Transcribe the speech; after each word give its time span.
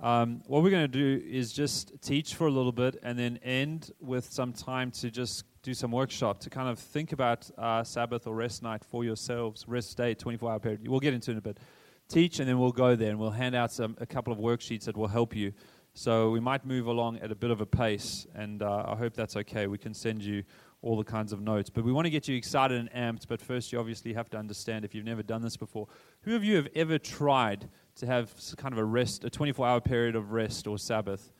Um, 0.00 0.42
what 0.46 0.62
we're 0.62 0.70
going 0.70 0.88
to 0.90 1.18
do 1.18 1.26
is 1.26 1.52
just 1.52 2.00
teach 2.00 2.34
for 2.34 2.46
a 2.46 2.50
little 2.50 2.70
bit 2.70 2.96
and 3.02 3.18
then 3.18 3.38
end 3.42 3.90
with 4.00 4.32
some 4.32 4.52
time 4.52 4.92
to 4.92 5.10
just 5.10 5.44
do 5.62 5.74
some 5.74 5.90
workshop 5.90 6.38
to 6.40 6.50
kind 6.50 6.68
of 6.68 6.78
think 6.78 7.10
about 7.12 7.50
uh, 7.58 7.82
Sabbath 7.82 8.26
or 8.28 8.34
rest 8.34 8.62
night 8.62 8.84
for 8.84 9.04
yourselves, 9.04 9.66
rest 9.66 9.96
day, 9.96 10.14
24 10.14 10.52
hour 10.52 10.60
period. 10.60 10.86
We'll 10.86 11.00
get 11.00 11.14
into 11.14 11.30
it 11.30 11.32
in 11.32 11.38
a 11.38 11.42
bit. 11.42 11.58
Teach 12.08 12.38
and 12.38 12.48
then 12.48 12.58
we'll 12.58 12.70
go 12.70 12.94
there 12.94 13.10
and 13.10 13.18
we'll 13.18 13.32
hand 13.32 13.56
out 13.56 13.72
some, 13.72 13.96
a 14.00 14.06
couple 14.06 14.32
of 14.32 14.38
worksheets 14.38 14.84
that 14.84 14.96
will 14.96 15.08
help 15.08 15.34
you. 15.34 15.52
So 15.94 16.30
we 16.30 16.38
might 16.38 16.64
move 16.64 16.86
along 16.86 17.18
at 17.18 17.32
a 17.32 17.34
bit 17.34 17.50
of 17.50 17.60
a 17.60 17.66
pace, 17.66 18.24
and 18.32 18.62
uh, 18.62 18.84
I 18.86 18.94
hope 18.94 19.14
that's 19.14 19.34
okay. 19.34 19.66
We 19.66 19.78
can 19.78 19.92
send 19.92 20.22
you 20.22 20.44
all 20.80 20.96
the 20.96 21.02
kinds 21.02 21.32
of 21.32 21.40
notes. 21.40 21.70
But 21.70 21.82
we 21.82 21.90
want 21.90 22.04
to 22.04 22.10
get 22.10 22.28
you 22.28 22.36
excited 22.36 22.78
and 22.78 22.88
amped. 22.92 23.26
But 23.26 23.40
first, 23.40 23.72
you 23.72 23.80
obviously 23.80 24.12
have 24.12 24.30
to 24.30 24.38
understand 24.38 24.84
if 24.84 24.94
you've 24.94 25.04
never 25.04 25.24
done 25.24 25.42
this 25.42 25.56
before. 25.56 25.88
Who 26.22 26.36
of 26.36 26.44
you 26.44 26.54
have 26.54 26.68
ever 26.76 26.98
tried 26.98 27.68
to 27.98 28.06
have 28.06 28.32
kind 28.56 28.72
of 28.72 28.78
a 28.78 28.84
rest, 28.84 29.24
a 29.24 29.30
24 29.30 29.66
hour 29.66 29.80
period 29.80 30.16
of 30.16 30.32
rest 30.32 30.66
or 30.66 30.78
Sabbath? 30.78 31.32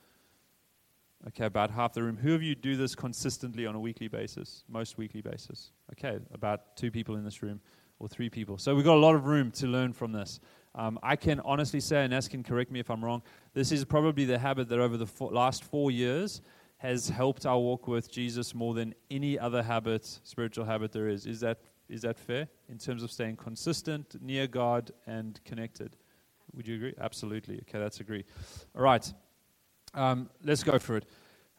Okay, 1.27 1.45
about 1.45 1.71
half 1.71 1.93
the 1.93 2.01
room. 2.01 2.15
Who 2.17 2.33
of 2.33 2.41
you 2.41 2.55
do 2.55 2.77
this 2.77 2.95
consistently 2.95 3.65
on 3.65 3.75
a 3.75 3.79
weekly 3.79 4.07
basis? 4.07 4.63
Most 4.69 4.97
weekly 4.97 5.21
basis. 5.21 5.71
Okay, 5.91 6.19
about 6.33 6.77
two 6.77 6.91
people 6.91 7.15
in 7.15 7.25
this 7.25 7.43
room 7.43 7.59
or 7.99 8.07
three 8.07 8.29
people. 8.29 8.57
So 8.57 8.73
we've 8.73 8.85
got 8.85 8.95
a 8.95 8.99
lot 8.99 9.15
of 9.15 9.25
room 9.25 9.51
to 9.51 9.67
learn 9.67 9.91
from 9.91 10.13
this. 10.13 10.39
Um, 10.75 10.97
I 11.03 11.15
can 11.17 11.41
honestly 11.41 11.81
say, 11.81 12.03
and 12.03 12.11
Ness 12.11 12.27
can 12.27 12.43
correct 12.43 12.71
me 12.71 12.79
if 12.79 12.89
I'm 12.89 13.03
wrong, 13.03 13.21
this 13.53 13.71
is 13.71 13.83
probably 13.83 14.23
the 14.23 14.39
habit 14.39 14.69
that 14.69 14.79
over 14.79 14.95
the 14.95 15.07
last 15.25 15.65
four 15.65 15.91
years 15.91 16.41
has 16.77 17.09
helped 17.09 17.45
our 17.45 17.59
walk 17.59 17.87
with 17.87 18.09
Jesus 18.09 18.55
more 18.55 18.73
than 18.73 18.95
any 19.11 19.37
other 19.37 19.61
habit, 19.61 20.05
spiritual 20.23 20.63
habit 20.63 20.93
there 20.93 21.09
is. 21.09 21.25
Is 21.25 21.41
that, 21.41 21.59
is 21.89 22.03
that 22.03 22.17
fair 22.17 22.47
in 22.69 22.77
terms 22.77 23.03
of 23.03 23.11
staying 23.11 23.35
consistent, 23.35 24.15
near 24.21 24.47
God, 24.47 24.91
and 25.05 25.37
connected? 25.43 25.97
Would 26.55 26.67
you 26.67 26.75
agree? 26.75 26.93
Absolutely. 26.99 27.55
Okay, 27.61 27.79
that's 27.79 27.99
agree. 27.99 28.25
All 28.75 28.81
right, 28.81 29.11
um, 29.93 30.29
let's 30.43 30.63
go 30.63 30.79
for 30.79 30.97
it. 30.97 31.05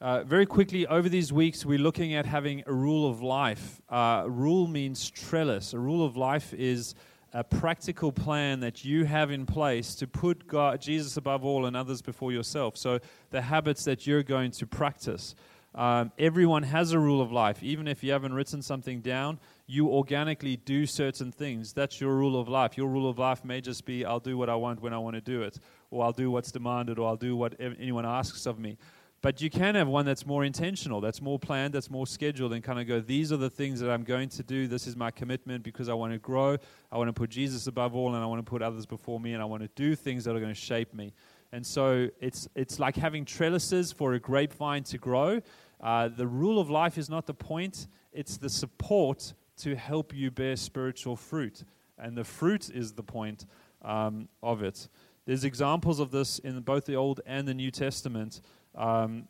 Uh, 0.00 0.24
very 0.24 0.46
quickly, 0.46 0.86
over 0.86 1.10
these 1.10 1.30
weeks, 1.30 1.66
we're 1.66 1.78
looking 1.78 2.14
at 2.14 2.24
having 2.24 2.62
a 2.66 2.72
rule 2.72 3.08
of 3.08 3.20
life. 3.20 3.82
Uh, 3.90 4.24
rule 4.26 4.66
means 4.66 5.10
trellis. 5.10 5.74
A 5.74 5.78
rule 5.78 6.04
of 6.04 6.16
life 6.16 6.54
is 6.54 6.94
a 7.34 7.44
practical 7.44 8.10
plan 8.10 8.60
that 8.60 8.84
you 8.84 9.04
have 9.04 9.30
in 9.30 9.44
place 9.44 9.94
to 9.96 10.06
put 10.06 10.46
God, 10.46 10.80
Jesus 10.80 11.16
above 11.18 11.44
all 11.44 11.66
and 11.66 11.76
others 11.76 12.00
before 12.00 12.32
yourself. 12.32 12.76
So, 12.76 12.98
the 13.30 13.42
habits 13.42 13.84
that 13.84 14.06
you're 14.06 14.22
going 14.22 14.52
to 14.52 14.66
practice. 14.66 15.34
Um, 15.74 16.10
everyone 16.18 16.64
has 16.64 16.92
a 16.92 16.98
rule 16.98 17.22
of 17.22 17.30
life. 17.30 17.62
Even 17.62 17.86
if 17.86 18.02
you 18.02 18.10
haven't 18.12 18.34
written 18.34 18.60
something 18.60 19.00
down, 19.00 19.38
you 19.66 19.88
organically 19.88 20.56
do 20.56 20.84
certain 20.84 21.30
things. 21.30 21.72
That's 21.72 22.00
your 22.00 22.14
rule 22.16 22.38
of 22.38 22.48
life. 22.48 22.76
Your 22.76 22.88
rule 22.88 23.08
of 23.08 23.18
life 23.18 23.44
may 23.44 23.60
just 23.60 23.84
be 23.84 24.04
I'll 24.04 24.20
do 24.20 24.36
what 24.36 24.50
I 24.50 24.56
want 24.56 24.82
when 24.82 24.92
I 24.92 24.98
want 24.98 25.14
to 25.14 25.20
do 25.20 25.42
it, 25.42 25.58
or 25.90 26.04
I'll 26.04 26.12
do 26.12 26.30
what's 26.30 26.50
demanded, 26.50 26.98
or 26.98 27.08
I'll 27.08 27.16
do 27.16 27.36
what 27.36 27.54
anyone 27.60 28.04
asks 28.04 28.46
of 28.46 28.58
me. 28.58 28.78
But 29.22 29.42
you 29.42 29.50
can 29.50 29.74
have 29.74 29.86
one 29.86 30.06
that's 30.06 30.24
more 30.24 30.44
intentional, 30.44 31.02
that's 31.02 31.20
more 31.20 31.38
planned, 31.38 31.74
that's 31.74 31.90
more 31.90 32.06
scheduled, 32.06 32.54
and 32.54 32.64
kind 32.64 32.80
of 32.80 32.86
go, 32.86 33.00
these 33.00 33.30
are 33.32 33.36
the 33.36 33.50
things 33.50 33.78
that 33.80 33.90
I'm 33.90 34.02
going 34.02 34.30
to 34.30 34.42
do. 34.42 34.66
This 34.66 34.86
is 34.86 34.96
my 34.96 35.10
commitment 35.10 35.62
because 35.62 35.90
I 35.90 35.94
want 35.94 36.14
to 36.14 36.18
grow. 36.18 36.56
I 36.90 36.96
want 36.96 37.08
to 37.08 37.12
put 37.12 37.28
Jesus 37.28 37.66
above 37.66 37.94
all, 37.94 38.14
and 38.14 38.24
I 38.24 38.26
want 38.26 38.44
to 38.44 38.50
put 38.50 38.62
others 38.62 38.86
before 38.86 39.20
me, 39.20 39.34
and 39.34 39.42
I 39.42 39.44
want 39.44 39.62
to 39.62 39.68
do 39.76 39.94
things 39.94 40.24
that 40.24 40.34
are 40.34 40.40
going 40.40 40.54
to 40.54 40.58
shape 40.58 40.94
me. 40.94 41.12
And 41.52 41.66
so 41.66 42.08
it's, 42.20 42.48
it's 42.54 42.78
like 42.78 42.96
having 42.96 43.24
trellises 43.24 43.92
for 43.92 44.14
a 44.14 44.20
grapevine 44.20 44.84
to 44.84 44.98
grow. 44.98 45.40
Uh, 45.80 46.08
the 46.08 46.26
rule 46.26 46.60
of 46.60 46.70
life 46.70 46.98
is 46.98 47.08
not 47.08 47.26
the 47.26 47.34
point, 47.34 47.88
it's 48.12 48.36
the 48.36 48.50
support 48.50 49.32
to 49.58 49.74
help 49.74 50.14
you 50.14 50.30
bear 50.30 50.56
spiritual 50.56 51.16
fruit. 51.16 51.64
And 51.98 52.16
the 52.16 52.24
fruit 52.24 52.70
is 52.70 52.92
the 52.92 53.02
point 53.02 53.46
um, 53.82 54.28
of 54.42 54.62
it. 54.62 54.88
There's 55.26 55.44
examples 55.44 56.00
of 56.00 56.10
this 56.10 56.38
in 56.38 56.60
both 56.60 56.86
the 56.86 56.96
Old 56.96 57.20
and 57.26 57.46
the 57.46 57.54
New 57.54 57.70
Testament 57.70 58.40
um, 58.74 59.28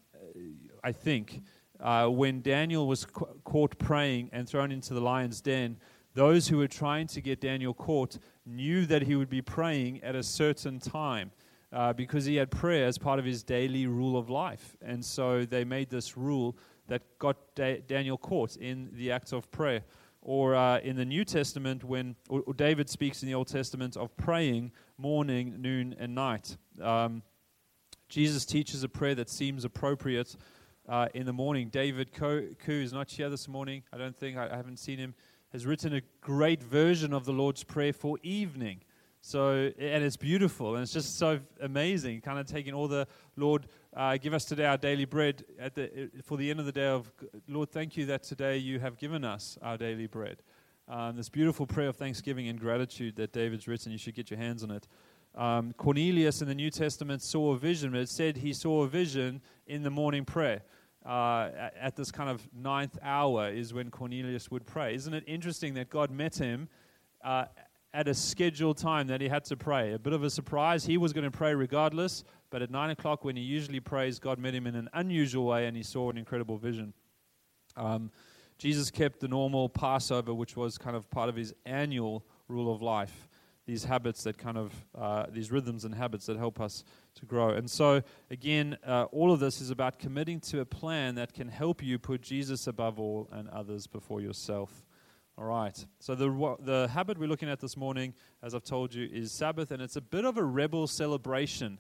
I 0.83 0.93
think, 0.93 1.43
uh, 1.81 2.07
when 2.09 2.43
Daniel 2.43 2.87
was 2.87 3.05
ca- 3.05 3.27
caught 3.45 3.79
praying 3.79 4.31
and 4.33 4.49
thrown 4.49 4.71
into 4.73 4.95
the 4.95 5.01
lion's 5.01 5.41
den, 5.41 5.79
those 6.15 6.49
who 6.49 6.59
were 6.59 6.69
trying 6.69 7.07
to 7.09 7.21
get 7.21 7.41
Daniel 7.41 7.73
caught 7.73 8.19
knew 8.45 8.85
that 8.87 9.03
he 9.03 9.15
would 9.15 9.31
be 9.31 9.43
praying 9.43 10.03
at 10.03 10.15
a 10.15 10.23
certain 10.23 10.79
time 10.79 11.31
uh, 11.73 11.93
because 11.93 12.25
he 12.25 12.37
had 12.37 12.51
prayer 12.51 12.87
as 12.87 12.99
part 12.99 13.19
of 13.19 13.25
his 13.25 13.43
daily 13.43 13.87
rule 13.87 14.17
of 14.17 14.29
life. 14.29 14.77
And 14.83 15.05
so 15.05 15.45
they 15.45 15.65
made 15.65 15.91
this 15.91 16.17
rule 16.17 16.57
that 16.89 17.03
got 17.19 17.37
da- 17.55 17.81
Daniel 17.87 18.19
caught 18.19 18.57
in 18.57 18.91
the 18.93 19.13
act 19.13 19.33
of 19.33 19.51
prayer. 19.51 19.83
Or 20.23 20.55
uh, 20.55 20.81
in 20.81 20.97
the 20.97 21.05
New 21.05 21.25
Testament, 21.25 21.83
when 21.83 22.15
or, 22.29 22.43
or 22.47 22.53
David 22.53 22.91
speaks 22.91 23.23
in 23.23 23.29
the 23.29 23.35
Old 23.35 23.49
Testament 23.49 23.97
of 23.97 24.15
praying 24.17 24.73
morning, 24.99 25.63
noon, 25.63 25.97
and 25.99 26.15
night. 26.15 26.59
Um, 26.81 27.23
Jesus 28.09 28.45
teaches 28.45 28.83
a 28.83 28.89
prayer 28.89 29.15
that 29.15 29.31
seems 29.31 29.65
appropriate 29.65 30.37
uh, 30.89 31.09
in 31.15 31.25
the 31.25 31.33
morning. 31.33 31.69
David 31.69 32.13
Koo 32.13 32.55
is 32.67 32.93
not 32.93 33.11
here 33.11 33.31
this 33.31 33.49
morning. 33.49 33.83
I 33.93 33.97
don't 33.97 34.17
think, 34.17 34.37
I, 34.37 34.49
I 34.51 34.57
haven't 34.57 34.79
seen 34.79 34.99
him, 34.99 35.15
has 35.53 35.65
written 35.65 35.95
a 35.95 36.03
great 36.21 36.63
version 36.63 37.15
of 37.15 37.25
the 37.25 37.33
Lord's 37.33 37.65
Prayer 37.65 37.93
for 37.93 38.19
evening. 38.23 38.81
So, 39.23 39.71
and 39.79 40.03
it's 40.03 40.17
beautiful, 40.17 40.75
and 40.75 40.83
it's 40.83 40.93
just 40.93 41.19
so 41.19 41.41
amazing. 41.61 42.23
Kind 42.23 42.39
of 42.39 42.47
taking 42.47 42.73
all 42.73 42.89
the 42.89 43.07
Lord, 43.37 43.67
uh, 43.95 44.17
give 44.17 44.33
us 44.33 44.47
today 44.47 44.65
our 44.65 44.79
daily 44.79 45.05
bread 45.05 45.45
at 45.59 45.75
the 45.75 46.11
for 46.25 46.39
the 46.39 46.51
end 46.51 46.59
of 46.59 46.67
the 46.67 46.73
day 46.73 46.87
of 46.87 47.13
Lord. 47.47 47.71
Thank 47.71 47.99
you 47.99 48.07
that 48.07 48.23
today 48.23 48.57
you 48.57 48.81
have 48.81 48.97
given 48.97 49.25
us 49.25 49.59
our 49.61 49.77
daily 49.77 50.07
bread. 50.07 50.43
Um, 50.89 51.17
this 51.17 51.29
beautiful 51.29 51.67
prayer 51.67 51.89
of 51.89 51.97
thanksgiving 51.97 52.49
and 52.49 52.59
gratitude 52.59 53.15
that 53.17 53.33
David's 53.33 53.69
written. 53.69 53.93
You 53.93 53.99
should 53.99 54.15
get 54.15 54.31
your 54.31 54.39
hands 54.39 54.65
on 54.65 54.71
it. 54.71 54.89
Um, 55.35 55.75
Cornelius 55.75 56.41
in 56.41 56.49
the 56.49 56.55
New 56.55 56.71
Testament 56.71 57.23
saw 57.23 57.53
a 57.53 57.59
vision, 57.59 57.93
but 57.93 58.01
it 58.01 58.09
said 58.09 58.39
he 58.39 58.53
saw 58.53 58.83
a 58.83 58.89
vision 58.89 59.43
in 59.67 59.83
the 59.83 59.91
morning 59.91 60.25
prayer. 60.25 60.63
Uh, 61.07 61.51
at, 61.57 61.75
at, 61.81 61.97
this 61.97 62.11
kind 62.11 62.29
of 62.29 62.47
ninth 62.53 62.99
hour 63.03 63.49
is 63.49 63.73
when 63.73 63.91
Cornelius 63.91 64.51
would 64.51 64.67
pray. 64.67 64.95
Isn't 64.95 65.15
it 65.15 65.25
interesting 65.27 65.73
that 65.75 65.89
God 65.89 66.11
met 66.11 66.37
him 66.37 66.69
uh, 67.25 67.47
at 67.93 68.09
a 68.09 68.15
scheduled 68.15 68.77
time 68.77 69.07
that 69.09 69.21
he 69.21 69.29
had 69.29 69.45
to 69.47 69.57
pray? 69.57 69.93
A 69.93 69.99
bit 69.99 70.13
of 70.13 70.23
a 70.23 70.31
surprise. 70.31 70.85
He 70.85 70.97
was 70.97 71.13
going 71.13 71.25
to 71.25 71.31
pray 71.31 71.55
regardless, 71.55 72.25
but 72.51 72.63
at 72.63 72.71
nine 72.71 72.91
o'clock 72.91 73.25
when 73.25 73.37
he 73.37 73.43
usually 73.43 73.81
prays, 73.81 74.19
God 74.19 74.39
met 74.39 74.55
him 74.55 74.67
in 74.67 74.75
an 74.75 74.89
unusual 74.93 75.47
way 75.47 75.67
and 75.67 75.77
he 75.77 75.83
saw 75.83 76.11
an 76.11 76.17
incredible 76.17 76.57
vision. 76.57 76.93
Um, 77.77 78.11
Jesus 78.59 78.91
kept 78.91 79.21
the 79.21 79.29
normal 79.29 79.69
Passover, 79.69 80.35
which 80.35 80.57
was 80.57 80.77
kind 80.77 80.95
of 80.95 81.09
part 81.11 81.29
of 81.29 81.37
his 81.37 81.55
annual 81.65 82.25
rule 82.49 82.73
of 82.73 82.83
life 82.83 83.29
these 83.71 83.85
habits 83.85 84.25
that 84.25 84.37
kind 84.37 84.59
of, 84.59 84.73
uh, 84.97 85.27
these 85.31 85.53
rhythms 85.53 85.85
and 85.85 85.95
habits 85.95 86.27
that 86.27 86.37
help 86.37 86.61
us 86.61 86.83
to 87.15 87.25
grow. 87.25 87.51
And 87.51 87.71
so, 87.71 88.03
again, 88.29 88.77
uh, 88.85 89.05
all 89.13 89.33
of 89.33 89.39
this 89.39 89.61
is 89.61 89.71
about 89.71 90.01
committing 90.01 90.41
to 90.41 90.59
a 90.59 90.65
plan 90.65 91.15
that 91.15 91.33
can 91.33 91.47
help 91.47 91.81
you 91.81 91.97
put 91.97 92.21
Jesus 92.21 92.67
above 92.67 92.99
all 92.99 93.29
and 93.31 93.49
others 93.51 93.87
before 93.87 94.21
yourself. 94.21 94.85
All 95.41 95.47
right. 95.47 95.87
So, 96.01 96.15
the, 96.15 96.57
the 96.61 96.89
habit 96.89 97.17
we're 97.17 97.27
looking 97.27 97.49
at 97.49 97.61
this 97.61 97.75
morning, 97.75 98.13
as 98.43 98.55
I've 98.55 98.63
told 98.63 98.93
you, 98.93 99.09
is 99.11 99.33
Sabbath, 99.33 99.71
and 99.71 99.81
it's 99.81 99.97
a 99.97 100.03
bit 100.03 100.27
of 100.27 100.37
a 100.37 100.45
rebel 100.45 100.87
celebration 100.87 101.79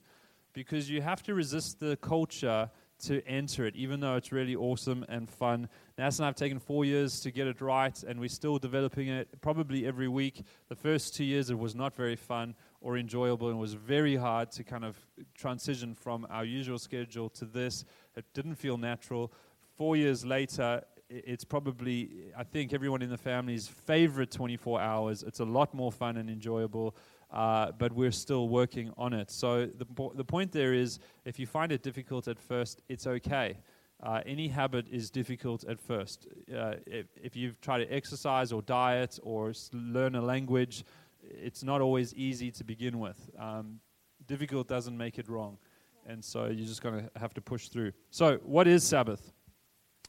because 0.54 0.88
you 0.88 1.03
have 1.03 1.22
to 1.25 1.34
resist 1.34 1.78
the 1.78 1.97
culture 1.97 2.71
to 3.00 3.22
enter 3.26 3.66
it, 3.66 3.76
even 3.76 4.00
though 4.00 4.16
it's 4.16 4.32
really 4.32 4.56
awesome 4.56 5.04
and 5.10 5.28
fun. 5.28 5.69
Nas 5.98 6.19
and 6.19 6.25
I 6.25 6.28
have 6.28 6.37
taken 6.37 6.59
four 6.59 6.87
years 6.87 7.21
to 7.21 7.31
get 7.31 7.47
it 7.48 7.60
right, 7.60 8.03
and 8.03 8.19
we're 8.19 8.31
still 8.31 8.59
developing 8.59 9.09
it 9.09 9.28
probably 9.43 9.87
every 9.87 10.09
week. 10.09 10.42
The 10.71 10.75
first 10.75 11.15
two 11.15 11.25
years, 11.25 11.50
it 11.50 11.59
was 11.59 11.75
not 11.75 11.94
very 11.94 12.16
fun 12.16 12.54
or 12.81 12.97
enjoyable, 12.97 13.50
and 13.50 13.59
was 13.59 13.75
very 13.75 14.16
hard 14.16 14.53
to 14.53 14.65
kind 14.65 14.87
of 14.87 14.97
transition 15.34 15.94
from 15.94 16.27
our 16.31 16.47
usual 16.47 16.78
schedule 16.78 17.28
to 17.28 17.44
this. 17.44 17.84
It 18.16 18.25
didn't 18.32 18.54
feel 18.54 18.78
natural. 18.78 19.31
Four 19.77 19.97
years 19.97 20.25
later, 20.25 20.82
it's 21.10 21.44
probably, 21.44 22.32
I 22.37 22.44
think, 22.44 22.72
everyone 22.72 23.03
in 23.03 23.10
the 23.10 23.19
family's 23.19 23.69
favorite 23.69 24.31
24 24.31 24.81
hours. 24.81 25.22
It's 25.22 25.41
a 25.41 25.44
lot 25.44 25.75
more 25.75 25.93
fun 25.93 26.16
and 26.16 26.31
enjoyable 26.31 26.94
uh, 27.32 27.71
but 27.78 27.93
we're 27.93 28.10
still 28.10 28.48
working 28.48 28.93
on 28.97 29.12
it. 29.12 29.31
So 29.31 29.66
the, 29.66 29.87
the 30.15 30.25
point 30.25 30.53
there 30.53 30.75
is 30.75 30.98
if 31.25 31.38
you 31.38 31.47
find 31.47 31.72
it 31.72 31.83
difficult 31.83 32.28
at 32.28 32.39
first, 32.39 32.83
it's 32.89 33.07
okay. 33.07 33.57
Uh, 34.03 34.22
any 34.24 34.48
habit 34.48 34.86
is 34.91 35.10
difficult 35.10 35.65
at 35.65 35.78
first. 35.78 36.27
Uh, 36.54 36.74
if, 36.86 37.07
if 37.22 37.36
you've 37.36 37.60
tried 37.60 37.78
to 37.78 37.92
exercise 37.92 38.51
or 38.51 38.63
diet 38.63 39.18
or 39.22 39.53
learn 39.72 40.15
a 40.15 40.21
language, 40.21 40.84
it's 41.22 41.63
not 41.63 41.80
always 41.80 42.15
easy 42.15 42.51
to 42.51 42.65
begin 42.65 42.98
with. 42.98 43.30
Um, 43.39 43.78
difficult 44.27 44.68
doesn't 44.68 44.97
make 44.97 45.18
it 45.18 45.28
wrong. 45.28 45.59
And 46.06 46.24
so 46.24 46.47
you're 46.47 46.66
just 46.66 46.83
going 46.83 47.04
to 47.04 47.10
have 47.21 47.34
to 47.34 47.42
push 47.42 47.68
through. 47.68 47.92
So, 48.10 48.39
what 48.42 48.66
is 48.66 48.83
Sabbath? 48.83 49.33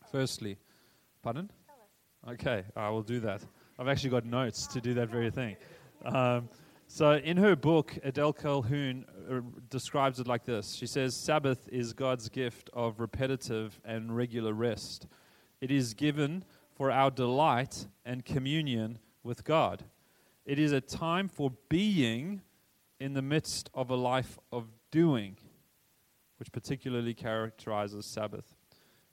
Firstly, 0.09 0.57
pardon? 1.21 1.51
Okay, 2.27 2.63
I 2.75 2.89
will 2.89 3.01
do 3.03 3.19
that. 3.21 3.41
I've 3.79 3.88
actually 3.88 4.12
got 4.12 4.25
notes 4.25 4.68
to 4.68 4.81
do 4.81 4.94
that 4.95 5.09
very 5.09 5.31
thing. 5.31 5.56
Um, 6.06 6.50
so, 6.88 7.13
in 7.13 7.38
her 7.38 7.56
book, 7.56 7.97
Adele 8.03 8.33
Calhoun 8.33 9.06
uh, 9.29 9.39
describes 9.69 10.19
it 10.19 10.27
like 10.27 10.44
this 10.44 10.73
She 10.73 10.85
says, 10.88 11.15
Sabbath 11.15 11.69
is 11.71 11.94
God's 11.94 12.27
gift 12.29 12.69
of 12.73 13.00
repetitive 13.00 13.79
and 13.85 14.15
regular 14.15 14.53
rest. 14.53 15.07
It 15.62 15.71
is 15.71 15.94
given 15.94 16.44
for 16.75 16.91
our 16.91 17.09
delight 17.09 17.88
and 18.06 18.25
communion 18.25 19.00
with 19.23 19.44
God. 19.44 19.83
It 20.45 20.59
is 20.59 20.71
a 20.71 20.81
time 20.81 21.27
for 21.27 21.51
being 21.69 22.41
in 23.00 23.13
the 23.13 23.21
midst 23.21 23.69
of 23.73 23.89
a 23.89 23.95
life 23.95 24.38
of 24.51 24.68
doing. 24.91 25.38
which 26.38 26.51
particularly 26.51 27.13
characterizes 27.13 28.03
Sabbath. 28.03 28.56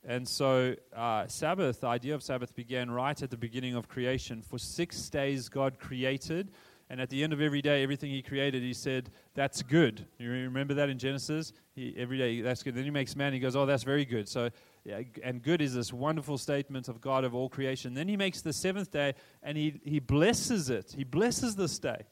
And 0.08 0.26
so, 0.26 0.75
uh, 0.96 1.26
Sabbath, 1.26 1.82
the 1.82 1.87
idea 1.87 2.14
of 2.14 2.22
Sabbath 2.22 2.56
began 2.56 2.90
right 2.90 3.22
at 3.22 3.28
the 3.28 3.37
beginning 3.37 3.75
of 3.75 3.88
creation. 3.88 4.40
For 4.40 4.58
six 4.58 5.10
days, 5.10 5.50
God 5.50 5.78
created, 5.78 6.50
and 6.88 6.99
at 6.99 7.10
the 7.10 7.22
end 7.22 7.34
of 7.34 7.43
every 7.43 7.60
day, 7.60 7.82
everything 7.82 8.10
He 8.10 8.22
created, 8.22 8.62
He 8.62 8.72
said, 8.72 9.10
That's 9.34 9.62
good. 9.62 10.06
You 10.19 10.31
remember 10.31 10.72
that 10.72 10.88
in 10.88 10.99
Genesis? 10.99 11.52
He, 11.75 11.94
every 11.99 12.16
day, 12.16 12.40
that's 12.40 12.62
good. 12.62 12.75
Then 12.75 12.84
He 12.84 12.90
makes 12.90 13.16
man, 13.16 13.34
He 13.34 13.38
goes, 13.38 13.55
Oh, 13.55 13.66
that's 13.66 13.82
very 13.82 14.06
good. 14.06 14.31
So, 14.31 14.49
yeah, 14.82 15.02
and 15.22 15.43
good 15.43 15.60
is 15.60 15.75
this 15.75 15.93
wonderful 15.93 16.38
statement 16.38 16.88
of 16.88 17.02
God 17.02 17.25
of 17.25 17.34
all 17.34 17.50
creation. 17.50 17.93
Then 17.93 18.08
He 18.08 18.16
makes 18.16 18.40
the 18.40 18.55
seventh 18.55 18.90
day, 18.90 19.12
and 19.43 19.58
He, 19.58 19.78
he 19.84 19.99
blesses 19.99 20.70
it. 20.70 20.94
He 20.96 21.05
blesses 21.05 21.55
this 21.55 21.78
day. 21.78 22.06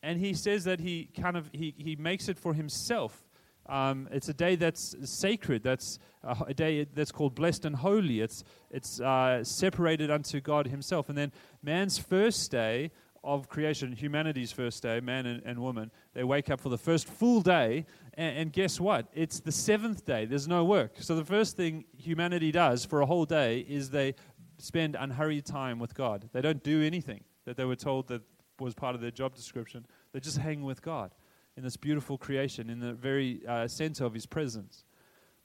And 0.00 0.20
He 0.20 0.32
says 0.34 0.62
that 0.62 0.78
He 0.78 1.10
kind 1.20 1.36
of, 1.36 1.50
He, 1.52 1.74
he 1.76 1.96
makes 1.96 2.28
it 2.28 2.38
for 2.38 2.54
Himself. 2.54 3.21
Um, 3.66 4.08
it's 4.10 4.28
a 4.28 4.34
day 4.34 4.56
that's 4.56 4.96
sacred. 5.04 5.62
That's 5.62 5.98
a 6.24 6.54
day 6.54 6.84
that's 6.94 7.12
called 7.12 7.34
blessed 7.34 7.64
and 7.64 7.76
holy. 7.76 8.20
It's 8.20 8.44
it's 8.70 9.00
uh, 9.00 9.44
separated 9.44 10.10
unto 10.10 10.40
God 10.40 10.66
Himself. 10.66 11.08
And 11.08 11.16
then 11.16 11.32
man's 11.62 11.98
first 11.98 12.50
day 12.50 12.90
of 13.24 13.48
creation, 13.48 13.92
humanity's 13.92 14.50
first 14.50 14.82
day, 14.82 15.00
man 15.00 15.26
and, 15.26 15.42
and 15.44 15.60
woman, 15.60 15.90
they 16.12 16.24
wake 16.24 16.50
up 16.50 16.60
for 16.60 16.68
the 16.68 16.78
first 16.78 17.08
full 17.08 17.40
day, 17.40 17.86
and, 18.14 18.36
and, 18.36 18.52
guess 18.52 18.80
what? 18.80 19.06
It's 19.14 19.38
the 19.38 19.52
seventh 19.52 20.04
day. 20.04 20.24
There's 20.24 20.48
no 20.48 20.64
work. 20.64 20.96
So 20.98 21.14
the 21.14 21.24
first 21.24 21.56
thing 21.56 21.84
humanity 21.96 22.50
does 22.50 22.84
for 22.84 23.00
a 23.00 23.06
whole 23.06 23.24
day 23.24 23.60
is 23.60 23.90
they 23.90 24.16
spend 24.58 24.96
unhurried 24.98 25.46
time 25.46 25.78
with 25.78 25.94
God. 25.94 26.28
They 26.32 26.40
don't 26.40 26.64
do 26.64 26.82
anything 26.82 27.22
that 27.44 27.56
they 27.56 27.64
were 27.64 27.76
told 27.76 28.08
that 28.08 28.22
was 28.58 28.74
part 28.74 28.94
of 28.96 29.00
their 29.00 29.10
job 29.12 29.34
description. 29.34 29.86
They 30.12 30.20
just 30.20 30.38
hang 30.38 30.62
with 30.62 30.82
God 30.82 31.12
in 31.56 31.62
this 31.62 31.76
beautiful 31.76 32.16
creation, 32.16 32.70
in 32.70 32.80
the 32.80 32.92
very 32.92 33.46
uh, 33.46 33.68
center 33.68 34.04
of 34.04 34.14
His 34.14 34.26
presence. 34.26 34.84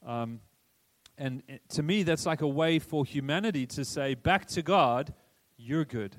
Um, 0.06 0.40
and 1.18 1.42
to 1.70 1.84
me, 1.84 2.04
that's 2.04 2.26
like 2.26 2.42
a 2.42 2.48
way 2.48 2.80
for 2.80 3.04
humanity 3.04 3.66
to 3.68 3.84
say 3.84 4.14
back 4.14 4.46
to 4.48 4.62
God, 4.62 5.14
You're 5.58 5.86
good. 5.86 6.16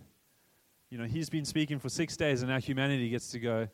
You 0.90 0.99
know, 0.99 1.05
He's 1.05 1.31
been 1.31 1.44
speaking 1.44 1.79
for 1.79 1.88
six 1.88 2.17
days, 2.17 2.43
and 2.43 2.50
now 2.50 2.61
humanity 2.61 3.08
gets 3.08 3.31
to 3.31 3.38
go, 3.38 3.69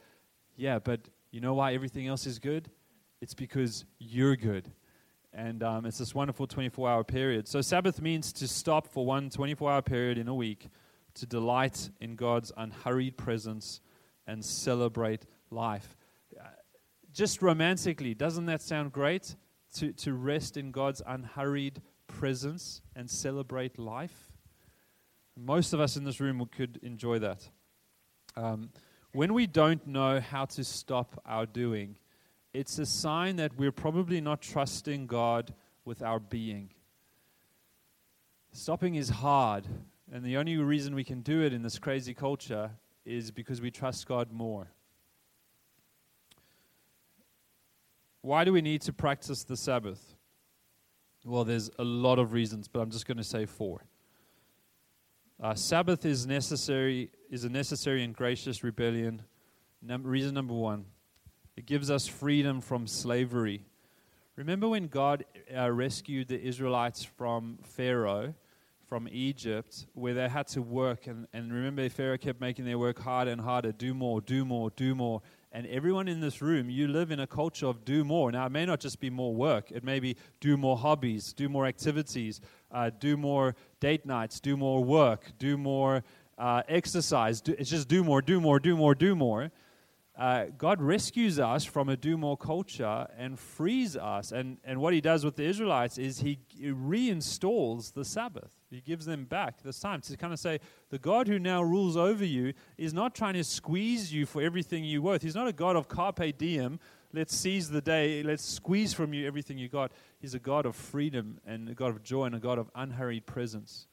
Yeah, 0.57 0.79
but 0.79 1.01
you 1.31 1.41
know 1.41 1.55
why 1.55 1.75
everything 1.75 2.07
else 2.07 2.27
is 2.27 2.39
good? 2.39 2.71
It's 3.21 3.35
because 3.35 3.85
you're 3.99 4.37
good. 4.37 4.71
And 5.33 5.65
um, 5.65 5.85
it's 5.85 5.99
this 5.99 6.15
wonderful 6.15 6.47
24 6.47 6.89
hour 6.89 7.03
period. 7.03 7.49
So, 7.49 7.61
Sabbath 7.61 8.01
means 8.01 8.33
to 8.35 8.47
stop 8.47 8.87
for 8.87 9.05
one 9.05 9.31
24 9.31 9.73
hour 9.73 9.83
period 9.83 10.17
in 10.19 10.29
a 10.29 10.35
week 10.35 10.69
to 11.15 11.27
delight 11.27 11.91
in 12.01 12.15
God's 12.15 12.53
unhurried 12.57 13.17
presence 13.17 13.81
and 14.27 14.45
celebrate 14.45 15.27
life 15.51 15.97
just 17.15 17.41
romantically, 17.41 18.13
doesn't 18.13 18.47
that 18.47 18.61
sound 18.61 18.93
great? 18.93 19.37
To, 19.77 19.93
to 19.93 20.13
rest 20.13 20.57
in 20.57 20.71
God's 20.71 21.03
unhurried 21.05 21.81
presence 22.07 22.83
and 22.95 23.11
celebrate 23.11 23.79
life? 23.79 24.33
Most 25.37 25.73
of 25.73 25.81
us 25.81 25.97
in 25.97 26.05
this 26.05 26.21
room 26.21 26.47
could 26.55 26.79
enjoy 26.83 27.19
that. 27.21 27.49
Um, 28.37 28.71
when 29.13 29.33
we 29.33 29.47
don't 29.47 29.85
know 29.87 30.21
how 30.21 30.45
to 30.45 30.65
stop 30.65 31.21
our 31.25 31.47
doing, 31.47 31.97
it's 32.53 32.79
a 32.79 32.87
sign 32.87 33.37
that 33.37 33.57
we're 33.57 33.73
probably 33.73 34.21
not 34.21 34.43
trusting 34.43 35.07
God 35.07 35.55
with 35.85 36.03
our 36.03 36.21
being. 36.21 36.71
Stopping 38.53 38.95
is 38.95 39.09
hard, 39.09 39.67
and 40.13 40.25
the 40.25 40.37
only 40.37 40.57
reason 40.57 40.95
we 40.95 41.05
can 41.05 41.21
do 41.21 41.43
it 41.43 41.53
in 41.53 41.63
this 41.63 41.79
crazy 41.79 42.15
culture 42.15 42.71
is 43.05 43.33
because 43.33 43.61
we 43.61 43.71
trust 43.71 44.07
God 44.07 44.33
more. 44.33 44.69
Why 48.25 48.44
do 48.44 48.55
we 48.55 48.62
need 48.62 48.81
to 48.82 48.93
practice 48.94 49.44
the 49.44 49.55
Sabbath? 49.55 50.15
Well, 51.26 51.44
there's 51.44 51.71
a 51.79 51.85
lot 51.85 52.19
of 52.19 52.32
reasons, 52.32 52.69
but 52.69 52.81
I'm 52.81 52.91
just 52.91 53.06
going 53.06 53.19
to 53.19 53.23
say 53.23 53.44
four. 53.44 53.85
Uh, 55.38 55.53
Sabbath 55.55 56.06
is 56.06 56.26
necessary 56.26 57.11
is 57.31 57.44
a 57.44 57.50
necessary 57.50 58.03
and 58.03 58.17
gracious 58.17 58.65
rebellion. 58.65 59.21
Num- 59.82 60.05
reason 60.05 60.32
number 60.32 60.55
one, 60.55 60.87
it 61.55 61.67
gives 61.67 61.91
us 61.91 62.06
freedom 62.09 62.62
from 62.62 62.87
slavery. 62.87 63.67
Remember 64.37 64.70
when 64.70 64.87
God 64.87 65.27
uh, 65.55 65.70
rescued 65.70 66.29
the 66.29 66.41
Israelites 66.41 67.05
from 67.05 67.59
Pharaoh, 67.62 68.32
from 68.88 69.06
Egypt, 69.12 69.85
where 69.93 70.15
they 70.15 70.31
had 70.31 70.47
to 70.49 70.62
work, 70.62 71.09
and, 71.09 71.27
and 71.35 71.53
remember 71.53 71.87
Pharaoh 71.91 72.17
kept 72.17 72.41
making 72.41 72.65
their 72.65 72.79
work 72.79 72.99
harder 72.99 73.32
and 73.32 73.41
harder. 73.43 73.73
Do 73.73 73.93
more, 73.93 74.23
do 74.23 74.47
more, 74.47 74.70
do 74.70 74.94
more. 74.94 75.20
And 75.55 75.69
everyone 75.69 76.09
in 76.09 76.19
this 76.19 76.43
room, 76.43 76.69
you 76.69 76.89
live 76.89 77.12
in 77.12 77.21
a 77.21 77.29
culture 77.29 77.67
of 77.67 77.85
do 77.85 78.03
more. 78.03 78.33
Now, 78.33 78.45
it 78.45 78.51
may 78.51 78.67
not 78.67 78.81
just 78.81 78.99
be 78.99 79.09
more 79.09 79.33
work, 79.33 79.71
it 79.71 79.85
may 79.85 80.01
be 80.01 80.17
do 80.41 80.56
more 80.56 80.77
hobbies, 80.77 81.33
do 81.33 81.49
more 81.49 81.65
activities, 81.65 82.41
uh, 82.73 82.91
do 82.99 83.17
more 83.17 83.55
date 83.79 84.05
nights, 84.05 84.41
do 84.41 84.56
more 84.56 84.83
work, 84.83 85.31
do 85.39 85.56
more 85.56 86.03
uh, 86.39 86.62
exercise. 86.67 87.41
Do, 87.41 87.55
it's 87.56 87.71
just 87.71 87.87
do 87.87 88.03
more, 88.03 88.21
do 88.21 88.41
more, 88.41 88.59
do 88.59 88.77
more, 88.77 88.97
do 88.97 89.15
more. 89.15 89.53
Uh, 90.17 90.45
God 90.57 90.81
rescues 90.81 91.41
us 91.41 91.65
from 91.65 91.89
a 91.89 91.97
do 91.97 92.17
more 92.17 92.37
culture 92.37 93.09
and 93.19 93.37
frees 93.37 93.97
us. 93.97 94.31
And, 94.31 94.59
and 94.65 94.81
what 94.81 94.95
he 94.95 95.01
does 95.01 95.25
with 95.25 95.35
the 95.35 95.43
Israelites 95.43 95.99
is 95.99 96.21
he, 96.21 96.39
he 96.49 96.69
reinstalls 96.69 97.93
the 97.93 98.05
Sabbath. 98.05 98.53
He 98.71 98.81
gives 98.81 99.07
them 99.07 99.25
back 99.25 99.63
this 99.63 99.81
time 99.81 100.01
to 100.03 100.17
kind 100.17 100.33
of 100.33 100.39
say, 100.39 100.61
the 100.91 101.01
God 101.01 101.27
who 101.27 101.41
now 101.41 101.63
rules 101.63 101.97
over 101.97 102.25
you 102.25 102.53
is 102.79 102.95
not 102.95 103.17
trying 103.17 103.35
to 103.35 103.43
squeeze 103.43 104.13
you 104.13 104.25
for 104.25 104.41
everything 104.41 104.85
you're 104.85 105.03
worth. 105.03 105.23
He's 105.23 105.35
not 105.35 105.49
a 105.49 105.53
God 105.53 105.75
of 105.75 105.89
carpe 105.89 106.39
diem. 106.39 106.79
Let's 107.13 107.35
seize 107.35 107.69
the 107.69 107.81
day. 107.81 108.23
Let's 108.23 108.45
squeeze 108.45 108.95
from 108.95 109.15
you 109.15 109.27
everything 109.27 109.59
you 109.59 109.69
got. 109.69 109.91
He's 110.21 110.35
a 110.35 110.39
God 110.39 110.65
of 110.65 110.77
freedom 110.77 111.41
and 111.45 111.69
a 111.69 111.75
God 111.75 111.91
of 111.91 112.05
joy 112.05 112.27
and 112.27 112.37
a 112.37 112.41
God 112.41 112.59
of 112.59 112.71
unhurried 112.77 113.27
presence 113.27 113.89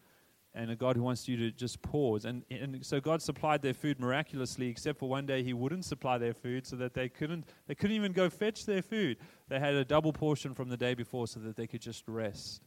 and 0.54 0.70
a 0.70 0.76
God 0.76 0.98
who 0.98 1.04
wants 1.04 1.28
you 1.28 1.38
to 1.38 1.52
just 1.52 1.82
pause. 1.82 2.26
And, 2.26 2.44
and 2.52 2.86
so 2.86 3.00
God 3.00 3.22
supplied 3.22 3.62
their 3.62 3.74
food 3.74 4.00
miraculously, 4.00 4.68
except 4.68 5.00
for 5.00 5.08
one 5.08 5.26
day 5.26 5.44
He 5.44 5.54
wouldn't 5.54 5.86
supply 5.86 6.18
their 6.18 6.34
food, 6.34 6.68
so 6.68 6.76
that 6.78 6.94
they 6.94 7.10
couldn't 7.10 7.46
they 7.68 7.76
couldn't 7.76 7.96
even 7.96 8.12
go 8.12 8.30
fetch 8.30 8.66
their 8.66 8.82
food. 8.82 9.18
They 9.48 9.60
had 9.60 9.74
a 9.76 9.86
double 9.86 10.14
portion 10.14 10.54
from 10.54 10.70
the 10.70 10.78
day 10.78 10.94
before, 10.94 11.28
so 11.28 11.40
that 11.42 11.56
they 11.56 11.68
could 11.68 11.82
just 11.82 12.08
rest. 12.08 12.62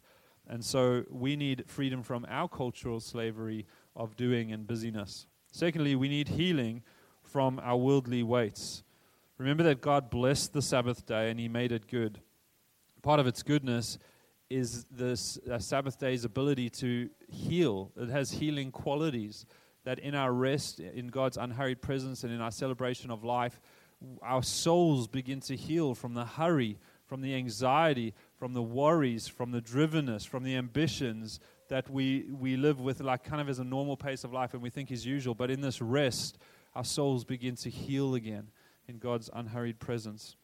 And 0.49 0.65
so 0.65 1.05
we 1.11 1.37
need 1.37 1.65
freedom 1.67 2.03
from 2.03 2.27
our 2.29 2.49
cultural 2.49 3.01
slavery 3.01 3.67
of 3.97 4.17
doing 4.17 4.53
and 4.53 4.67
busyness. 4.67 5.27
Secondly, 5.51 5.95
we 5.97 6.09
need 6.09 6.29
healing 6.29 6.83
from 7.23 7.59
our 7.63 7.77
worldly 7.77 8.23
weights. 8.23 8.83
Remember 9.39 9.63
that 9.65 9.81
God 9.81 10.11
blessed 10.11 10.53
the 10.53 10.63
Sabbath 10.63 11.07
day 11.07 11.31
and 11.31 11.41
He 11.41 11.49
made 11.49 11.73
it 11.73 11.87
good. 11.87 12.21
Part 13.03 13.21
of 13.21 13.27
its 13.27 13.43
goodness 13.43 13.99
is 14.51 14.85
this 14.91 15.39
uh, 15.51 15.59
Sabbath 15.59 15.99
day's 15.99 16.25
ability 16.25 16.71
to 16.71 17.09
heal. 17.29 17.91
It 17.97 18.09
has 18.11 18.31
healing 18.31 18.71
qualities 18.71 19.47
that 19.85 19.99
in 19.99 20.15
our 20.15 20.33
rest, 20.33 20.81
in 20.81 21.09
God's 21.09 21.37
unhurried 21.37 21.83
presence, 21.83 22.25
and 22.25 22.33
in 22.33 22.41
our 22.41 22.51
celebration 22.51 23.11
of 23.11 23.25
life, 23.25 23.61
our 24.23 24.43
souls 24.43 25.07
begin 25.07 25.41
to 25.41 25.57
heal 25.57 25.95
from 25.95 26.15
the 26.15 26.25
hurry, 26.25 26.79
from 27.07 27.21
the 27.21 27.35
anxiety, 27.35 28.15
from 28.39 28.55
the 28.55 28.63
worries, 28.63 29.29
from 29.29 29.51
the 29.51 29.61
drivenness, 29.61 30.27
from 30.27 30.43
the 30.43 30.57
ambitions 30.57 31.41
that 31.69 31.89
we, 31.91 32.27
we 32.31 32.57
live 32.57 32.81
with, 32.81 33.01
like 33.01 33.25
kind 33.25 33.41
of 33.41 33.49
as 33.49 33.59
a 33.59 33.65
normal 33.65 33.97
pace 33.97 34.25
of 34.25 34.33
life 34.33 34.55
and 34.55 34.63
we 34.63 34.71
think 34.71 34.91
is 34.91 35.07
usual. 35.07 35.35
But 35.35 35.51
in 35.51 35.61
this 35.61 35.81
rest, 35.81 36.39
our 36.75 36.85
souls 36.85 37.25
begin 37.25 37.57
to 37.57 37.71
heal 37.71 38.15
again 38.15 38.49
in 38.89 38.99
God's 38.99 39.31
unhurried 39.33 39.79
presence 39.79 40.37